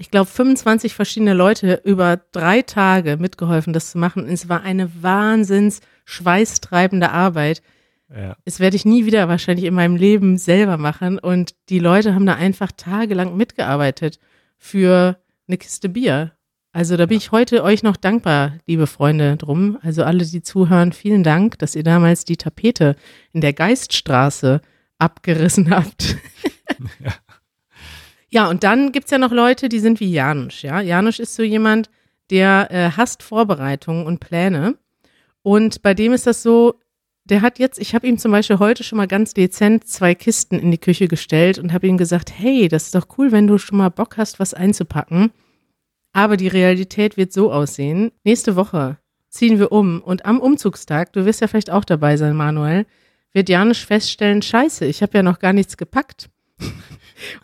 ich 0.02 0.10
glaube, 0.10 0.26
25 0.28 0.94
verschiedene 0.94 1.32
Leute 1.32 1.80
über 1.84 2.16
drei 2.32 2.62
Tage 2.62 3.18
mitgeholfen, 3.18 3.72
das 3.72 3.92
zu 3.92 3.98
machen. 3.98 4.24
Und 4.24 4.30
es 4.30 4.48
war 4.48 4.64
eine 4.64 4.90
wahnsinns 5.00 5.80
schweißtreibende 6.06 7.12
Arbeit. 7.12 7.62
ja. 8.12 8.36
Das 8.44 8.58
werde 8.58 8.74
ich 8.74 8.84
nie 8.84 9.06
wieder 9.06 9.28
wahrscheinlich 9.28 9.64
in 9.64 9.74
meinem 9.74 9.94
Leben 9.94 10.38
selber 10.38 10.76
machen. 10.76 11.20
Und 11.20 11.54
die 11.68 11.78
Leute 11.78 12.16
haben 12.16 12.26
da 12.26 12.34
einfach 12.34 12.72
tagelang 12.76 13.36
mitgearbeitet 13.36 14.18
für 14.58 15.20
eine 15.46 15.56
Kiste 15.56 15.88
Bier. 15.88 16.32
Also 16.72 16.96
da 16.96 17.06
bin 17.06 17.18
ich 17.18 17.30
heute 17.30 17.62
euch 17.62 17.84
noch 17.84 17.96
dankbar, 17.96 18.54
liebe 18.66 18.88
Freunde, 18.88 19.36
drum. 19.36 19.78
Also 19.82 20.02
alle, 20.02 20.24
die 20.24 20.42
zuhören, 20.42 20.90
vielen 20.90 21.22
Dank, 21.22 21.60
dass 21.60 21.76
ihr 21.76 21.84
damals 21.84 22.24
die 22.24 22.36
Tapete 22.36 22.96
in 23.32 23.40
der 23.40 23.52
Geiststraße 23.52 24.62
abgerissen 24.98 25.70
habt. 25.70 26.16
ja. 26.98 27.12
Und 28.48 28.64
dann 28.64 28.92
gibt's 28.92 29.10
ja 29.10 29.18
noch 29.18 29.30
Leute, 29.30 29.68
die 29.68 29.78
sind 29.78 30.00
wie 30.00 30.10
Janusz, 30.10 30.62
ja. 30.62 30.80
Janusz 30.80 31.18
ist 31.18 31.34
so 31.34 31.42
jemand, 31.42 31.90
der 32.30 32.68
äh, 32.70 32.90
hasst 32.96 33.22
Vorbereitungen 33.22 34.06
und 34.06 34.20
Pläne. 34.20 34.78
Und 35.42 35.82
bei 35.82 35.92
dem 35.92 36.12
ist 36.12 36.26
das 36.26 36.42
so, 36.42 36.80
der 37.24 37.42
hat 37.42 37.58
jetzt, 37.58 37.78
ich 37.78 37.94
habe 37.94 38.06
ihm 38.06 38.16
zum 38.16 38.32
Beispiel 38.32 38.58
heute 38.58 38.84
schon 38.84 38.96
mal 38.96 39.06
ganz 39.06 39.34
dezent 39.34 39.86
zwei 39.86 40.14
Kisten 40.14 40.58
in 40.58 40.70
die 40.70 40.78
Küche 40.78 41.08
gestellt 41.08 41.58
und 41.58 41.74
habe 41.74 41.86
ihm 41.86 41.98
gesagt, 41.98 42.32
hey, 42.34 42.68
das 42.68 42.84
ist 42.84 42.94
doch 42.94 43.06
cool, 43.18 43.32
wenn 43.32 43.46
du 43.46 43.58
schon 43.58 43.78
mal 43.78 43.90
Bock 43.90 44.16
hast, 44.16 44.40
was 44.40 44.54
einzupacken. 44.54 45.30
Aber 46.14 46.38
die 46.38 46.48
Realität 46.48 47.18
wird 47.18 47.32
so 47.32 47.52
aussehen. 47.52 48.12
Nächste 48.24 48.56
Woche 48.56 48.98
ziehen 49.28 49.58
wir 49.58 49.72
um 49.72 50.00
und 50.00 50.24
am 50.24 50.40
Umzugstag, 50.40 51.12
du 51.12 51.24
wirst 51.26 51.42
ja 51.42 51.48
vielleicht 51.48 51.70
auch 51.70 51.84
dabei 51.84 52.16
sein, 52.16 52.34
Manuel, 52.34 52.86
wird 53.32 53.48
Janusz 53.48 53.78
feststellen, 53.78 54.42
scheiße, 54.42 54.84
ich 54.86 55.02
habe 55.02 55.18
ja 55.18 55.22
noch 55.22 55.38
gar 55.38 55.52
nichts 55.52 55.76
gepackt. 55.76 56.28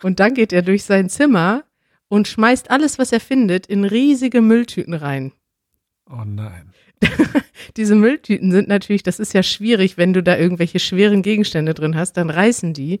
Und 0.03 0.19
dann 0.19 0.33
geht 0.33 0.53
er 0.53 0.61
durch 0.61 0.83
sein 0.83 1.09
Zimmer 1.09 1.63
und 2.07 2.27
schmeißt 2.27 2.71
alles, 2.71 2.97
was 2.99 3.11
er 3.11 3.19
findet, 3.19 3.67
in 3.67 3.83
riesige 3.85 4.41
Mülltüten 4.41 4.93
rein. 4.93 5.31
Oh 6.09 6.23
nein. 6.25 6.73
Diese 7.77 7.95
Mülltüten 7.95 8.51
sind 8.51 8.67
natürlich, 8.67 9.03
das 9.03 9.19
ist 9.19 9.33
ja 9.33 9.43
schwierig, 9.43 9.97
wenn 9.97 10.13
du 10.13 10.23
da 10.23 10.37
irgendwelche 10.37 10.79
schweren 10.79 11.21
Gegenstände 11.21 11.73
drin 11.73 11.95
hast, 11.95 12.13
dann 12.17 12.29
reißen 12.29 12.73
die. 12.73 12.99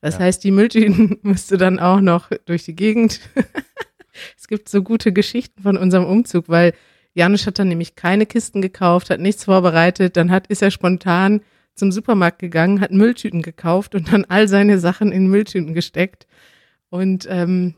Das 0.00 0.14
Ja. 0.14 0.20
heißt, 0.20 0.42
die 0.44 0.50
Mülltüten 0.50 1.18
musst 1.22 1.50
du 1.50 1.56
dann 1.56 1.78
auch 1.78 2.00
noch 2.00 2.30
durch 2.46 2.64
die 2.64 2.74
Gegend. 2.74 3.20
es 4.36 4.48
gibt 4.48 4.68
so 4.68 4.82
gute 4.82 5.12
Geschichten 5.12 5.62
von 5.62 5.76
unserem 5.76 6.06
Umzug, 6.06 6.48
weil 6.48 6.72
Janusz 7.14 7.46
hat 7.46 7.58
dann 7.58 7.68
nämlich 7.68 7.96
keine 7.96 8.26
Kisten 8.26 8.62
gekauft, 8.62 9.10
hat 9.10 9.20
nichts 9.20 9.44
vorbereitet, 9.44 10.16
dann 10.16 10.30
hat, 10.30 10.46
ist 10.48 10.62
er 10.62 10.70
spontan 10.70 11.42
zum 11.78 11.92
Supermarkt 11.92 12.38
gegangen, 12.38 12.80
hat 12.80 12.90
Mülltüten 12.90 13.42
gekauft 13.42 13.94
und 13.94 14.12
dann 14.12 14.24
all 14.24 14.48
seine 14.48 14.78
Sachen 14.78 15.12
in 15.12 15.28
Mülltüten 15.28 15.74
gesteckt. 15.74 16.26
Und 16.90 17.26
ähm, 17.30 17.74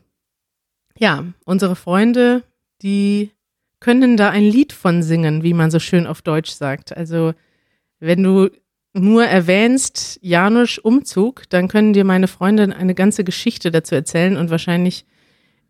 ja, 0.97 1.25
unsere 1.45 1.75
Freunde, 1.75 2.43
die 2.81 3.31
können 3.79 4.17
da 4.17 4.29
ein 4.29 4.43
Lied 4.43 4.73
von 4.73 5.03
singen, 5.03 5.43
wie 5.43 5.53
man 5.53 5.71
so 5.71 5.79
schön 5.79 6.07
auf 6.07 6.21
Deutsch 6.21 6.51
sagt. 6.51 6.95
Also 6.95 7.33
wenn 7.99 8.23
du 8.23 8.49
nur 8.93 9.25
erwähnst 9.25 10.19
Janusz 10.21 10.77
Umzug, 10.77 11.49
dann 11.49 11.67
können 11.67 11.93
dir 11.93 12.03
meine 12.03 12.27
Freunde 12.27 12.75
eine 12.75 12.93
ganze 12.93 13.23
Geschichte 13.23 13.71
dazu 13.71 13.95
erzählen 13.95 14.37
und 14.37 14.49
wahrscheinlich 14.49 15.05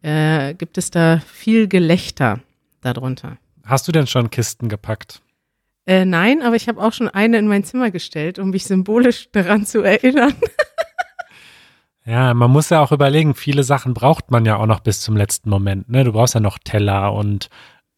äh, 0.02 0.54
gibt 0.56 0.78
es 0.78 0.92
da 0.92 1.22
viel 1.28 1.68
Gelächter 1.68 2.40
darunter. 2.82 3.38
Hast 3.64 3.88
du 3.88 3.92
denn 3.92 4.08
schon 4.08 4.30
Kisten 4.30 4.70
gepackt? 4.70 5.22
Äh, 5.86 6.06
nein, 6.06 6.42
aber 6.42 6.56
ich 6.56 6.68
habe 6.68 6.82
auch 6.82 6.94
schon 6.94 7.10
eine 7.10 7.38
in 7.38 7.48
mein 7.48 7.64
Zimmer 7.64 7.92
gestellt, 7.92 8.40
um 8.40 8.52
mich 8.52 8.66
symbolisch 8.66 9.30
daran 9.32 9.66
zu 9.66 9.82
erinnern. 9.82 10.36
Ja, 12.06 12.34
man 12.34 12.50
muss 12.50 12.70
ja 12.70 12.82
auch 12.82 12.92
überlegen, 12.92 13.36
viele 13.36 13.64
Sachen 13.64 13.94
braucht 13.94 14.32
man 14.32 14.46
ja 14.46 14.58
auch 14.58 14.66
noch 14.66 14.80
bis 14.80 15.02
zum 15.02 15.16
letzten 15.16 15.50
Moment. 15.50 15.90
Ne? 15.90 16.04
Du 16.04 16.14
brauchst 16.14 16.34
ja 16.34 16.40
noch 16.40 16.58
Teller 16.58 17.14
und 17.14 17.50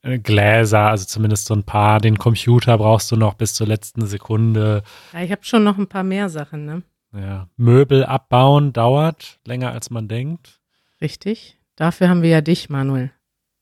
äh, 0.02 0.19
Gläser, 0.19 0.89
also 0.89 1.06
zumindest 1.06 1.46
so 1.46 1.54
ein 1.54 1.63
paar. 1.63 2.00
Den 2.00 2.17
Computer 2.17 2.78
brauchst 2.78 3.12
du 3.12 3.15
noch 3.15 3.36
bis 3.36 3.54
zur 3.54 3.67
letzten 3.67 4.06
Sekunde. 4.06 4.84
Ja, 5.13 5.22
ich 5.22 5.32
habe 5.32 5.43
schon 5.46 5.63
noch 5.63 5.78
ein 5.78 5.88
paar 5.88 6.04
mehr 6.04 6.30
Sachen, 6.30 6.65
ne? 6.65 6.84
Ja. 7.13 7.48
Möbel 7.56 8.04
abbauen 8.04 8.74
dauert 8.74 9.39
länger 9.46 9.72
als 9.72 9.89
man 9.89 10.08
denkt. 10.08 10.60
Richtig. 11.00 11.60
Dafür 11.76 12.10
haben 12.10 12.22
wir 12.24 12.30
ja 12.30 12.41
dich, 12.41 12.69
Manuel. 12.69 13.12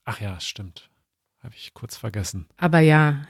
Ach 0.04 0.20
ja, 0.20 0.40
stimmt. 0.40 0.90
Habe 1.42 1.54
ich 1.56 1.74
kurz 1.74 1.96
vergessen. 1.96 2.46
Aber 2.56 2.78
ja, 2.78 3.26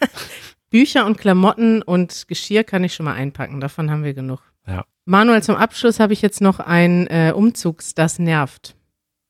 Bücher 0.70 1.06
und 1.06 1.16
Klamotten 1.16 1.80
und 1.82 2.28
Geschirr 2.28 2.62
kann 2.62 2.84
ich 2.84 2.92
schon 2.92 3.04
mal 3.04 3.14
einpacken. 3.14 3.60
Davon 3.60 3.90
haben 3.90 4.04
wir 4.04 4.12
genug. 4.12 4.40
Ja. 4.66 4.84
Manuel, 5.06 5.42
zum 5.42 5.56
Abschluss 5.56 5.98
habe 5.98 6.12
ich 6.12 6.20
jetzt 6.20 6.42
noch 6.42 6.60
ein 6.60 7.06
äh, 7.06 7.32
Umzugs, 7.34 7.94
das 7.94 8.18
nervt. 8.18 8.76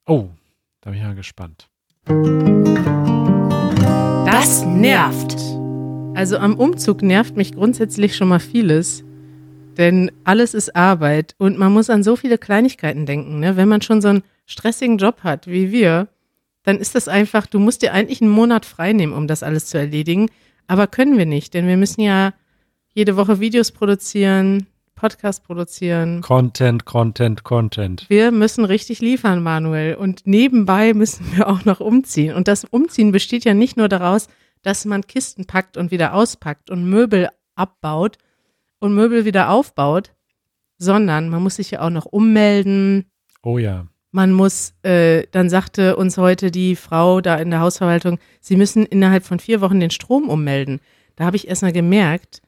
Oh, 0.05 0.31
da 0.81 0.91
bin 0.91 0.99
ich 0.99 1.05
ja 1.05 1.13
gespannt. 1.13 1.69
Das 4.27 4.65
nervt. 4.65 5.37
Also 6.17 6.39
am 6.39 6.57
Umzug 6.57 7.03
nervt 7.03 7.37
mich 7.37 7.55
grundsätzlich 7.55 8.17
schon 8.17 8.29
mal 8.29 8.41
vieles. 8.41 9.05
Denn 9.77 10.11
alles 10.25 10.55
ist 10.55 10.75
Arbeit 10.75 11.37
und 11.39 11.57
man 11.57 11.73
muss 11.73 11.89
an 11.89 12.03
so 12.03 12.17
viele 12.17 12.37
Kleinigkeiten 12.37 13.07
denken. 13.07 13.39
Ne? 13.39 13.57
Wenn 13.57 13.69
man 13.69 13.81
schon 13.81 14.03
so 14.03 14.09
einen 14.09 14.25
stressigen 14.45 14.99
Job 14.99 15.23
hat 15.23 15.47
wie 15.47 15.71
wir, 15.71 16.09
dann 16.69 16.81
ist 16.81 16.95
das 16.95 17.09
einfach, 17.09 17.47
du 17.47 17.59
musst 17.59 17.81
dir 17.81 17.95
eigentlich 17.95 18.21
einen 18.21 18.31
Monat 18.31 18.67
frei 18.67 18.93
nehmen, 18.93 19.15
um 19.15 19.27
das 19.27 19.43
alles 19.43 19.65
zu 19.65 19.79
erledigen. 19.79 20.29
Aber 20.67 20.87
können 20.87 21.17
wir 21.17 21.25
nicht, 21.25 21.55
denn 21.55 21.67
wir 21.67 21.79
müssen 21.79 22.03
ja 22.03 22.35
jede 22.93 23.17
Woche 23.17 23.41
Videos 23.41 23.73
produzieren, 23.73 24.67
Podcast 24.95 25.45
produzieren. 25.45 26.21
Content, 26.21 26.85
Content, 26.85 27.43
Content. 27.43 28.05
Wir 28.11 28.33
müssen 28.33 28.67
richtig 28.67 29.01
liefern, 29.01 29.43
Manuel. 29.43 29.95
Und 29.95 30.27
nebenbei 30.27 30.93
müssen 30.93 31.35
wir 31.35 31.49
auch 31.49 31.65
noch 31.65 31.81
umziehen. 31.81 32.35
Und 32.35 32.49
das 32.49 32.65
Umziehen 32.65 33.13
besteht 33.13 33.47
ja 33.47 33.55
nicht 33.55 33.79
nur 33.79 33.89
daraus, 33.89 34.29
dass 34.61 34.85
man 34.85 35.07
Kisten 35.07 35.47
packt 35.47 35.79
und 35.79 35.91
wieder 35.91 36.13
auspackt 36.13 36.69
und 36.69 36.85
Möbel 36.85 37.31
abbaut 37.55 38.19
und 38.79 38.95
Möbel 38.95 39.25
wieder 39.25 39.49
aufbaut, 39.49 40.13
sondern 40.77 41.31
man 41.31 41.43
muss 41.43 41.57
sich 41.57 41.71
ja 41.71 41.81
auch 41.81 41.89
noch 41.89 42.05
ummelden. 42.05 43.07
Oh 43.43 43.57
ja. 43.57 43.87
Man 44.11 44.33
muss, 44.33 44.75
äh, 44.83 45.25
dann 45.31 45.51
sagte 45.51 45.97
uns 45.97 46.17
heute 46.17 46.51
die 46.51 46.77
Frau 46.77 47.21
da 47.21 47.37
in 47.37 47.51
der 47.51 47.61
Hausverwaltung, 47.61 48.19
sie 48.41 48.57
müssen 48.57 48.87
innerhalb 48.87 49.25
von 49.25 49.39
vier 49.39 49.61
Wochen 49.61 49.81
den 49.81 49.91
Strom 49.91 50.29
ummelden. 50.29 50.81
Da 51.17 51.25
habe 51.25 51.37
ich 51.37 51.49
erstmal 51.49 51.73
gemerkt, 51.73 52.41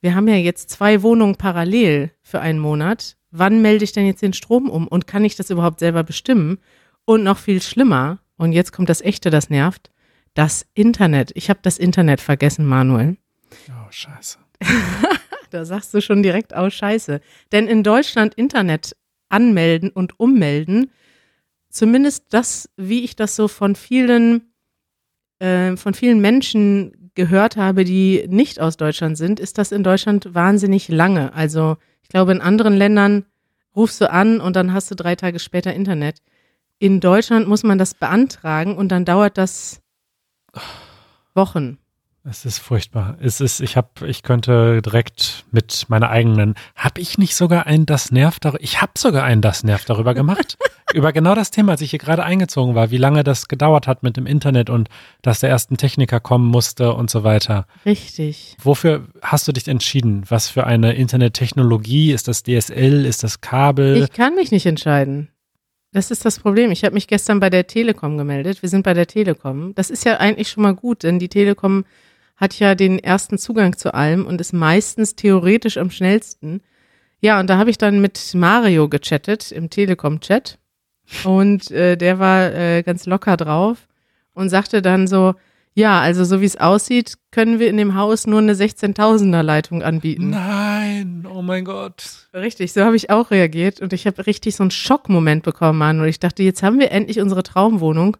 wir 0.00 0.14
haben 0.14 0.28
ja 0.28 0.36
jetzt 0.36 0.70
zwei 0.70 1.02
Wohnungen 1.02 1.36
parallel 1.36 2.10
für 2.22 2.40
einen 2.40 2.58
Monat. 2.58 3.16
Wann 3.30 3.62
melde 3.62 3.84
ich 3.84 3.92
denn 3.92 4.06
jetzt 4.06 4.22
den 4.22 4.32
Strom 4.32 4.68
um 4.68 4.88
und 4.88 5.06
kann 5.06 5.24
ich 5.24 5.36
das 5.36 5.50
überhaupt 5.50 5.80
selber 5.80 6.02
bestimmen? 6.02 6.58
Und 7.04 7.22
noch 7.22 7.38
viel 7.38 7.62
schlimmer, 7.62 8.18
und 8.36 8.52
jetzt 8.52 8.72
kommt 8.72 8.88
das 8.88 9.00
Echte, 9.00 9.30
das 9.30 9.50
nervt, 9.50 9.90
das 10.34 10.66
Internet. 10.74 11.32
Ich 11.34 11.48
habe 11.48 11.60
das 11.62 11.78
Internet 11.78 12.20
vergessen, 12.20 12.66
Manuel. 12.66 13.16
Oh, 13.68 13.90
scheiße. 13.90 14.38
da 15.50 15.64
sagst 15.64 15.94
du 15.94 16.02
schon 16.02 16.22
direkt 16.22 16.54
aus 16.54 16.74
Scheiße. 16.74 17.20
Denn 17.52 17.66
in 17.66 17.82
Deutschland 17.82 18.34
Internet 18.34 18.96
anmelden 19.28 19.90
und 19.90 20.18
ummelden, 20.18 20.90
zumindest 21.70 22.24
das, 22.30 22.68
wie 22.76 23.04
ich 23.04 23.16
das 23.16 23.36
so 23.36 23.48
von 23.48 23.74
vielen, 23.76 24.52
äh, 25.38 25.76
von 25.76 25.94
vielen 25.94 26.20
Menschen 26.20 27.10
gehört 27.14 27.56
habe, 27.56 27.84
die 27.84 28.26
nicht 28.28 28.60
aus 28.60 28.76
Deutschland 28.76 29.16
sind, 29.16 29.40
ist 29.40 29.58
das 29.58 29.72
in 29.72 29.82
Deutschland 29.82 30.34
wahnsinnig 30.34 30.88
lange. 30.88 31.32
Also 31.32 31.76
ich 32.02 32.08
glaube, 32.08 32.32
in 32.32 32.40
anderen 32.40 32.76
Ländern 32.76 33.24
rufst 33.74 34.00
du 34.00 34.10
an 34.10 34.40
und 34.40 34.56
dann 34.56 34.72
hast 34.72 34.90
du 34.90 34.94
drei 34.94 35.16
Tage 35.16 35.38
später 35.38 35.74
Internet. 35.74 36.22
In 36.78 37.00
Deutschland 37.00 37.48
muss 37.48 37.62
man 37.62 37.78
das 37.78 37.94
beantragen 37.94 38.76
und 38.76 38.92
dann 38.92 39.04
dauert 39.04 39.38
das 39.38 39.80
Wochen. 41.34 41.78
Es 42.28 42.44
ist 42.44 42.58
furchtbar. 42.58 43.16
Es 43.20 43.40
ist, 43.40 43.60
ich 43.60 43.76
habe, 43.76 44.08
ich 44.08 44.24
könnte 44.24 44.82
direkt 44.82 45.44
mit 45.52 45.84
meiner 45.88 46.10
eigenen, 46.10 46.56
habe 46.74 47.00
ich 47.00 47.18
nicht 47.18 47.36
sogar 47.36 47.66
ein 47.66 47.86
Das 47.86 48.10
nervt 48.10 48.44
darüber, 48.44 48.60
ich 48.60 48.82
habe 48.82 48.92
sogar 48.98 49.22
ein 49.22 49.40
Das 49.40 49.62
nervt 49.62 49.88
darüber 49.88 50.12
gemacht. 50.12 50.58
über 50.94 51.12
genau 51.12 51.36
das 51.36 51.52
Thema, 51.52 51.72
als 51.72 51.82
ich 51.82 51.90
hier 51.90 52.00
gerade 52.00 52.24
eingezogen 52.24 52.74
war, 52.74 52.90
wie 52.90 52.96
lange 52.96 53.22
das 53.22 53.46
gedauert 53.46 53.86
hat 53.86 54.02
mit 54.02 54.16
dem 54.16 54.26
Internet 54.26 54.70
und 54.70 54.88
dass 55.22 55.38
der 55.38 55.50
ersten 55.50 55.76
Techniker 55.76 56.18
kommen 56.18 56.46
musste 56.46 56.94
und 56.94 57.10
so 57.10 57.22
weiter. 57.22 57.68
Richtig. 57.84 58.56
Wofür 58.60 59.06
hast 59.22 59.46
du 59.46 59.52
dich 59.52 59.68
entschieden? 59.68 60.24
Was 60.28 60.48
für 60.48 60.66
eine 60.66 60.94
Internettechnologie? 60.94 62.10
Ist 62.10 62.26
das 62.26 62.42
DSL? 62.42 63.06
Ist 63.06 63.22
das 63.22 63.40
Kabel? 63.40 64.02
Ich 64.02 64.10
kann 64.10 64.34
mich 64.34 64.50
nicht 64.50 64.66
entscheiden. 64.66 65.28
Das 65.92 66.10
ist 66.10 66.24
das 66.24 66.40
Problem. 66.40 66.72
Ich 66.72 66.82
habe 66.82 66.94
mich 66.94 67.06
gestern 67.06 67.38
bei 67.38 67.50
der 67.50 67.68
Telekom 67.68 68.18
gemeldet. 68.18 68.62
Wir 68.62 68.68
sind 68.68 68.82
bei 68.82 68.94
der 68.94 69.06
Telekom. 69.06 69.76
Das 69.76 69.90
ist 69.90 70.04
ja 70.04 70.16
eigentlich 70.16 70.48
schon 70.48 70.64
mal 70.64 70.74
gut, 70.74 71.04
denn 71.04 71.20
die 71.20 71.28
Telekom 71.28 71.84
hat 72.36 72.58
ja 72.58 72.74
den 72.74 72.98
ersten 72.98 73.38
Zugang 73.38 73.76
zu 73.76 73.94
allem 73.94 74.26
und 74.26 74.40
ist 74.40 74.52
meistens 74.52 75.16
theoretisch 75.16 75.78
am 75.78 75.90
schnellsten. 75.90 76.60
Ja, 77.20 77.40
und 77.40 77.48
da 77.48 77.56
habe 77.56 77.70
ich 77.70 77.78
dann 77.78 78.00
mit 78.00 78.34
Mario 78.34 78.88
gechattet 78.88 79.52
im 79.52 79.70
Telekom-Chat. 79.70 80.58
Und 81.24 81.70
äh, 81.70 81.96
der 81.96 82.18
war 82.18 82.52
äh, 82.52 82.82
ganz 82.82 83.06
locker 83.06 83.36
drauf 83.36 83.88
und 84.34 84.48
sagte 84.48 84.82
dann 84.82 85.06
so, 85.06 85.34
ja, 85.74 86.00
also 86.00 86.24
so 86.24 86.40
wie 86.40 86.46
es 86.46 86.56
aussieht, 86.56 87.16
können 87.30 87.58
wir 87.58 87.68
in 87.68 87.76
dem 87.76 87.94
Haus 87.94 88.26
nur 88.26 88.38
eine 88.38 88.54
16.000er 88.54 89.42
Leitung 89.42 89.82
anbieten. 89.82 90.30
Nein, 90.30 91.26
oh 91.30 91.42
mein 91.42 91.64
Gott. 91.66 92.28
Richtig, 92.32 92.72
so 92.72 92.82
habe 92.82 92.96
ich 92.96 93.10
auch 93.10 93.30
reagiert 93.30 93.80
und 93.80 93.92
ich 93.92 94.06
habe 94.06 94.26
richtig 94.26 94.56
so 94.56 94.62
einen 94.62 94.70
Schockmoment 94.70 95.42
bekommen, 95.42 95.78
Mann. 95.78 96.00
Und 96.00 96.08
ich 96.08 96.18
dachte, 96.18 96.42
jetzt 96.42 96.62
haben 96.62 96.80
wir 96.80 96.90
endlich 96.92 97.20
unsere 97.20 97.42
Traumwohnung 97.42 98.16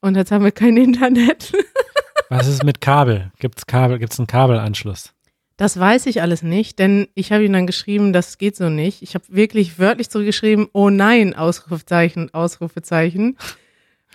und 0.00 0.16
jetzt 0.16 0.32
haben 0.32 0.44
wir 0.44 0.52
kein 0.52 0.76
Internet. 0.78 1.52
Was 2.28 2.46
ist 2.46 2.64
mit 2.64 2.80
Kabel? 2.80 3.30
Gibt's 3.38 3.66
Kabel? 3.66 3.98
Gibt's 3.98 4.18
einen 4.18 4.26
Kabelanschluss? 4.26 5.12
Das 5.56 5.78
weiß 5.78 6.06
ich 6.06 6.20
alles 6.20 6.42
nicht, 6.42 6.78
denn 6.78 7.08
ich 7.14 7.32
habe 7.32 7.44
ihm 7.44 7.52
dann 7.52 7.66
geschrieben, 7.66 8.12
das 8.12 8.36
geht 8.36 8.56
so 8.56 8.68
nicht. 8.68 9.02
Ich 9.02 9.14
habe 9.14 9.24
wirklich 9.28 9.78
wörtlich 9.78 10.10
zurückgeschrieben, 10.10 10.68
oh 10.72 10.90
nein, 10.90 11.34
Ausrufezeichen, 11.34 12.32
Ausrufezeichen. 12.34 13.38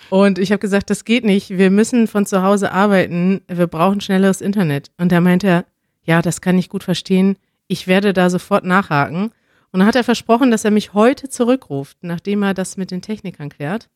Und 0.10 0.38
ich 0.38 0.52
habe 0.52 0.60
gesagt, 0.60 0.90
das 0.90 1.04
geht 1.04 1.24
nicht. 1.26 1.50
Wir 1.52 1.72
müssen 1.72 2.08
von 2.08 2.26
zu 2.26 2.44
Hause 2.44 2.72
arbeiten. 2.72 3.42
Wir 3.48 3.68
brauchen 3.68 4.02
schnelleres 4.02 4.42
Internet. 4.42 4.92
Und 4.98 5.12
da 5.12 5.20
meinte 5.20 5.48
er, 5.48 5.66
ja, 6.04 6.22
das 6.22 6.42
kann 6.42 6.60
ich 6.60 6.70
gut 6.70 6.84
verstehen. 6.84 7.38
Ich 7.68 7.88
werde 7.88 8.14
da 8.14 8.30
sofort 8.30 8.66
nachhaken. 8.66 9.32
Und 9.72 9.80
dann 9.80 9.88
hat 9.88 9.96
er 9.96 10.04
versprochen, 10.04 10.52
dass 10.52 10.66
er 10.66 10.72
mich 10.72 10.94
heute 10.94 11.30
zurückruft, 11.30 11.98
nachdem 12.02 12.44
er 12.44 12.54
das 12.54 12.78
mit 12.78 12.92
den 12.92 13.02
Technikern 13.02 13.50
klärt. 13.50 13.90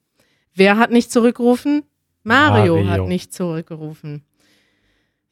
Wer 0.53 0.77
hat 0.77 0.89
nicht 0.89 1.11
zurückgerufen? 1.11 1.83
Mario, 2.25 2.77
Mario. 2.77 2.89
hat 2.89 3.07
nicht 3.07 3.33
zurückgerufen. 3.33 4.23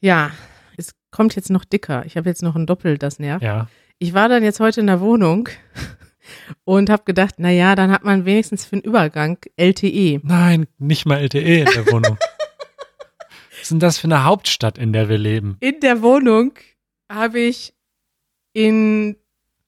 Ja, 0.00 0.30
es 0.76 0.94
kommt 1.10 1.34
jetzt 1.34 1.50
noch 1.50 1.64
dicker. 1.64 2.06
Ich 2.06 2.16
habe 2.16 2.28
jetzt 2.28 2.42
noch 2.42 2.54
ein 2.54 2.66
Doppel, 2.66 2.98
das 2.98 3.18
nervt. 3.18 3.42
Ja. 3.42 3.68
Ich 3.98 4.14
war 4.14 4.28
dann 4.28 4.44
jetzt 4.44 4.60
heute 4.60 4.80
in 4.80 4.86
der 4.86 5.00
Wohnung 5.00 5.48
und 6.64 6.90
habe 6.90 7.02
gedacht, 7.04 7.34
na 7.38 7.50
ja, 7.50 7.74
dann 7.74 7.90
hat 7.90 8.04
man 8.04 8.24
wenigstens 8.24 8.64
für 8.64 8.76
den 8.76 8.82
Übergang 8.82 9.38
LTE. 9.56 10.20
Nein, 10.22 10.66
nicht 10.78 11.04
mal 11.04 11.18
LTE 11.18 11.60
in 11.60 11.64
der 11.64 11.86
Wohnung. 11.92 12.16
Was 13.50 13.62
ist 13.62 13.70
denn 13.72 13.80
das 13.80 13.98
für 13.98 14.06
eine 14.06 14.24
Hauptstadt, 14.24 14.78
in 14.78 14.92
der 14.92 15.08
wir 15.08 15.18
leben? 15.18 15.56
In 15.60 15.80
der 15.80 16.00
Wohnung 16.00 16.52
habe 17.10 17.40
ich 17.40 17.74
in, 18.52 19.16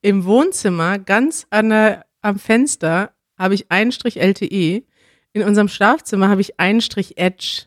im 0.00 0.24
Wohnzimmer 0.24 1.00
ganz 1.00 1.46
an 1.50 1.70
der, 1.70 2.06
am 2.20 2.38
Fenster 2.38 3.12
habe 3.36 3.54
ich 3.54 3.70
einen 3.72 3.90
Strich 3.90 4.20
LTE 4.20 4.84
in 5.36 5.42
unserem 5.42 5.68
Schlafzimmer 5.68 6.30
habe 6.30 6.40
ich 6.40 6.58
einen 6.58 6.80
Strich 6.80 7.18
Edge. 7.18 7.64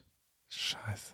Scheiße. 0.49 1.13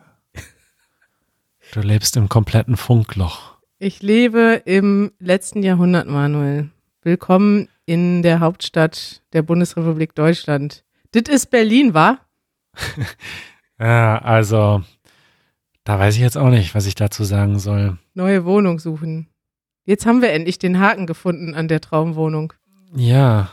Du 1.74 1.82
lebst 1.82 2.15
im 2.15 2.30
kompletten 2.30 2.78
Funkloch. 2.78 3.58
Ich 3.78 4.02
lebe 4.02 4.62
im 4.63 5.12
letzten 5.20 5.63
Jahrhundert, 5.63 6.08
Manuel. 6.08 6.70
Willkommen 7.02 7.68
in 7.86 8.24
der 8.24 8.39
Hauptstadt 8.39 9.22
der 9.34 9.41
Bundesrepublik 9.41 10.15
Deutschland. 10.15 10.86
Das 11.12 11.24
ist 11.24 11.48
Berlin, 11.48 11.94
wa? 11.94 12.20
ja, 13.80 14.18
also, 14.20 14.82
da 15.84 16.00
weiß 16.00 16.15
ich 16.15 16.22
jetzt 16.22 16.38
auch 16.38 16.50
nicht, 16.50 16.74
was 16.74 16.86
ich 16.86 16.96
dazu 16.96 17.26
sagen 17.26 17.60
soll. 17.60 17.98
Neue 18.13 18.46
Wohnung 18.46 18.80
suchen. 18.80 19.28
Jetzt 19.84 20.06
haben 20.06 20.22
wir 20.22 20.32
endlich 20.32 20.58
den 20.58 20.80
Haken 20.80 21.06
gefunden 21.06 21.54
an 21.54 21.68
der 21.68 21.82
Traumwohnung. 21.82 22.54
Ja, 22.96 23.50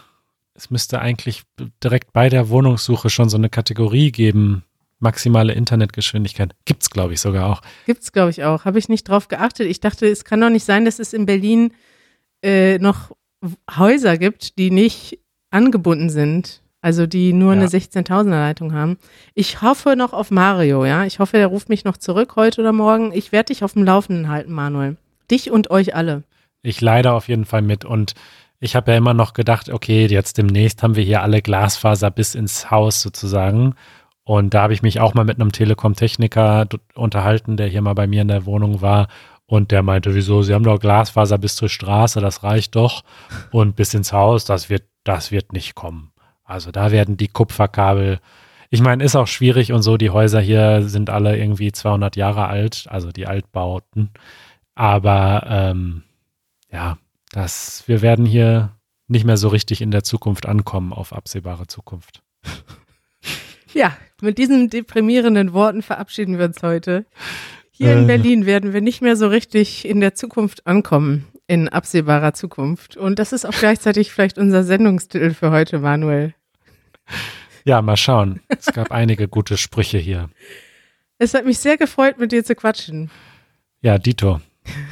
es 0.55 0.71
müsste 0.71 1.01
eigentlich 1.01 1.43
direkt 1.83 2.13
bei 2.13 2.29
der 2.29 2.49
Wohnungssuche 2.49 3.11
schon 3.11 3.29
so 3.29 3.37
eine 3.37 3.49
Kategorie 3.49 4.13
geben. 4.13 4.65
Maximale 4.99 5.53
Internetgeschwindigkeit. 5.55 6.55
Gibt's, 6.65 6.91
glaube 6.91 7.15
ich, 7.15 7.21
sogar 7.21 7.51
auch. 7.51 7.63
Gibt's, 7.87 8.13
glaube 8.13 8.31
ich, 8.31 8.45
auch. 8.45 8.65
Habe 8.65 8.79
ich 8.79 8.89
nicht 8.89 9.09
drauf 9.09 9.29
geachtet. 9.29 9.67
Ich 9.67 9.81
dachte, 9.81 10.07
es 10.07 10.25
kann 10.25 10.41
doch 10.41 10.51
nicht 10.51 10.65
sein, 10.65 10.85
dass 10.85 11.01
es 11.01 11.13
in 11.13 11.27
Berlin 11.27 11.73
äh, 12.43 12.79
noch 12.79 13.11
Häuser 13.77 14.17
gibt, 14.17 14.59
die 14.59 14.71
nicht 14.71 15.19
angebunden 15.51 16.09
sind. 16.09 16.63
Also 16.83 17.07
die 17.07 17.33
nur 17.33 17.55
ja. 17.55 17.61
eine 17.61 17.69
16.000er 17.69 18.31
Leitung 18.31 18.75
haben. 18.75 18.99
Ich 19.35 19.63
hoffe 19.63 19.95
noch 19.97 20.13
auf 20.13 20.31
Mario, 20.31 20.85
ja. 20.85 21.05
Ich 21.05 21.21
hoffe, 21.21 21.39
er 21.39 21.47
ruft 21.47 21.69
mich 21.69 21.85
noch 21.85 21.97
zurück 21.97 22.35
heute 22.35 22.61
oder 22.61 22.73
morgen. 22.73 23.13
Ich 23.13 23.31
werde 23.31 23.53
dich 23.53 23.63
auf 23.63 23.75
dem 23.75 23.85
Laufenden 23.85 24.29
halten, 24.29 24.53
Manuel. 24.53 24.97
Dich 25.31 25.51
und 25.51 25.71
euch 25.71 25.95
alle. 25.95 26.25
Ich 26.63 26.81
leide 26.81 27.13
auf 27.13 27.29
jeden 27.29 27.45
Fall 27.45 27.63
mit 27.63 27.85
und 27.85 28.15
ich 28.63 28.77
habe 28.77 28.93
ja 28.93 28.97
immer 28.97 29.13
noch 29.13 29.35
gedacht, 29.35 29.71
okay, 29.71 30.07
jetzt 30.07 30.39
demnächst 30.39 30.85
haben 30.85 30.95
wir 30.95 31.03
hier 31.03 31.23
alle 31.23 31.43
Glasfaser 31.43 32.13
bis 32.13 32.37
ins 32.37 32.71
Haus 32.71 33.03
sozusagen. 33.03 33.75
Und 34.23 34.55
da 34.55 34.63
habe 34.63 34.73
ich 34.73 34.83
mich 34.83 35.01
auch 35.01 35.15
mal 35.15 35.25
mit 35.25 35.41
einem 35.41 35.51
Telekom-Techniker 35.51 36.69
unterhalten, 36.95 37.57
der 37.57 37.67
hier 37.67 37.83
mal 37.83 37.95
bei 37.95 38.07
mir 38.07 38.23
in 38.23 38.29
der 38.29 38.47
Wohnung 38.47 38.81
war. 38.81 39.09
Und 39.47 39.73
der 39.73 39.83
meinte, 39.83 40.15
wieso, 40.15 40.43
Sie 40.43 40.55
haben 40.55 40.63
doch 40.63 40.79
Glasfaser 40.79 41.39
bis 41.39 41.57
zur 41.57 41.69
Straße, 41.69 42.21
das 42.21 42.45
reicht 42.45 42.77
doch. 42.77 43.03
Und 43.51 43.75
bis 43.75 43.95
ins 43.95 44.13
Haus, 44.13 44.45
das 44.45 44.71
wird, 44.71 44.85
das 45.03 45.33
wird 45.33 45.53
nicht 45.53 45.75
kommen. 45.75 46.13
Also 46.45 46.71
da 46.71 46.93
werden 46.93 47.17
die 47.17 47.29
Kupferkabel 47.29 48.21
Ich 48.71 48.81
meine, 48.81 49.03
ist 49.03 49.17
auch 49.17 49.27
schwierig 49.27 49.73
und 49.73 49.83
so. 49.83 49.97
Die 49.97 50.11
Häuser 50.11 50.41
hier 50.41 50.83
sind 50.83 51.11
alle 51.11 51.37
irgendwie 51.37 51.73
200 51.73 52.15
Jahre 52.15 52.47
alt, 52.47 52.87
also 52.89 53.11
die 53.11 53.27
Altbauten. 53.27 54.11
Aber 54.77 55.45
ähm, 55.49 56.05
ja, 56.71 56.97
das, 57.33 57.85
wir 57.87 58.03
werden 58.03 58.25
hier 58.25 58.77
nicht 59.09 59.25
mehr 59.25 59.37
so 59.37 59.49
richtig 59.49 59.81
in 59.81 59.91
der 59.91 60.05
Zukunft 60.05 60.47
ankommen, 60.47 60.93
auf 60.93 61.13
absehbare 61.13 61.67
Zukunft. 61.67 62.23
Ja, 63.75 63.97
mit 64.21 64.39
diesen 64.39 64.69
deprimierenden 64.69 65.53
Worten 65.55 65.83
verabschieden 65.83 66.39
wir 66.39 66.45
uns 66.45 66.63
heute. 66.63 67.07
Hier 67.71 67.95
in 67.95 68.05
äh. 68.05 68.07
Berlin 68.07 68.47
werden 68.47 68.75
wir 68.75 68.83
nicht 68.83 69.01
mehr 69.01 69.17
so 69.17 69.29
richtig 69.29 69.87
in 69.87 70.01
der 70.01 70.15
Zukunft 70.15 70.67
ankommen, 70.67 71.27
in 71.47 71.69
absehbarer 71.69 72.35
Zukunft. 72.35 72.97
Und 72.97 73.19
das 73.19 73.33
ist 73.33 73.47
auch 73.47 73.59
gleichzeitig 73.59 74.13
vielleicht 74.13 74.37
unser 74.37 74.63
Sendungstitel 74.63 75.33
für 75.33 75.51
heute, 75.51 75.79
Manuel. 75.79 76.35
Ja, 77.65 77.81
mal 77.81 77.97
schauen. 77.97 78.41
Es 78.49 78.67
gab 78.67 78.93
einige 78.93 79.27
gute 79.27 79.57
Sprüche 79.57 79.99
hier. 79.99 80.29
Es 81.19 81.35
hat 81.35 81.47
mich 81.47 81.59
sehr 81.59 81.77
gefreut, 81.77 82.19
mit 82.19 82.33
dir 82.33 82.45
zu 82.45 82.55
quatschen. 82.55 83.11
Ja, 83.81 83.99
Dito. 83.99 84.41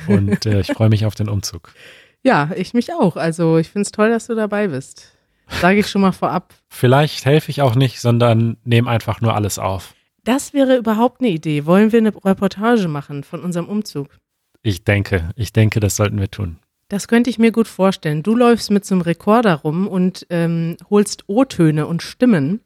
Und 0.09 0.47
äh, 0.47 0.61
ich 0.61 0.69
freue 0.69 0.89
mich 0.89 1.05
auf 1.05 1.15
den 1.15 1.29
Umzug. 1.29 1.75
Ja, 2.23 2.51
ich 2.55 2.75
mich 2.75 2.93
auch. 2.93 3.17
Also 3.17 3.59
ich 3.59 3.69
finde 3.69 3.83
es 3.83 3.93
toll, 3.93 4.11
dass 4.11 4.27
du 4.27 4.35
dabei 4.35 4.69
bist. 4.69 5.17
Sage 5.61 5.81
ich 5.81 5.89
schon 5.89 6.03
mal 6.03 6.13
vorab. 6.13 6.55
Vielleicht 6.69 7.25
helfe 7.25 7.51
ich 7.51 7.63
auch 7.63 7.75
nicht, 7.75 8.01
sondern 8.01 8.57
nehme 8.65 8.91
einfach 8.91 9.21
nur 9.21 9.35
alles 9.35 9.59
auf. 9.59 9.95
Das 10.25 10.53
wäre 10.53 10.77
überhaupt 10.77 11.21
eine 11.21 11.31
Idee. 11.31 11.67
Wollen 11.67 11.93
wir 11.93 11.99
eine 11.99 12.13
Reportage 12.25 12.89
machen 12.89 13.25
von 13.25 13.43
unserem 13.43 13.69
Umzug? 13.69 14.09
Ich 14.63 14.85
denke, 14.85 15.31
ich 15.37 15.53
denke, 15.53 15.81
das 15.81 15.97
sollten 15.97 16.21
wir 16.21 16.31
tun. 16.31 16.59
Das 16.89 17.09
könnte 17.09 17.31
ich 17.31 17.39
mir 17.39 17.53
gut 17.53 17.69
vorstellen. 17.69 18.23
Du 18.23 18.37
läufst 18.37 18.71
mit 18.71 18.85
so 18.85 18.95
einem 18.95 19.03
Rekorder 19.03 19.55
rum 19.55 19.89
und 19.89 20.27
ähm, 20.29 20.77
holst 20.91 21.25
O-Töne 21.29 21.87
und 21.87 22.03
Stimmen. 22.03 22.61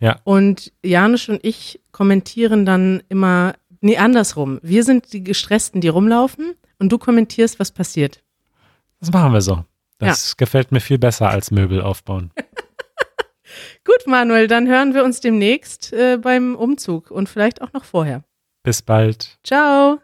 Ja. 0.00 0.20
Und 0.24 0.72
Janisch 0.84 1.28
und 1.28 1.44
ich 1.44 1.80
kommentieren 1.90 2.64
dann 2.64 3.02
immer, 3.08 3.54
nee, 3.80 3.96
andersrum. 3.96 4.60
Wir 4.62 4.84
sind 4.84 5.12
die 5.12 5.24
Gestressten, 5.24 5.80
die 5.80 5.88
rumlaufen 5.88 6.54
und 6.78 6.92
du 6.92 6.98
kommentierst, 6.98 7.58
was 7.58 7.72
passiert. 7.72 8.22
Das 9.00 9.12
machen 9.12 9.32
wir 9.32 9.40
so. 9.40 9.64
Das 9.98 10.30
ja. 10.30 10.34
gefällt 10.36 10.72
mir 10.72 10.80
viel 10.80 10.98
besser 10.98 11.28
als 11.30 11.50
Möbel 11.50 11.80
aufbauen. 11.80 12.30
Gut, 13.84 14.06
Manuel, 14.06 14.48
dann 14.48 14.68
hören 14.68 14.94
wir 14.94 15.04
uns 15.04 15.20
demnächst 15.20 15.92
äh, 15.92 16.18
beim 16.18 16.56
Umzug 16.56 17.10
und 17.10 17.28
vielleicht 17.28 17.62
auch 17.62 17.72
noch 17.72 17.84
vorher. 17.84 18.24
Bis 18.62 18.82
bald. 18.82 19.38
Ciao. 19.44 20.00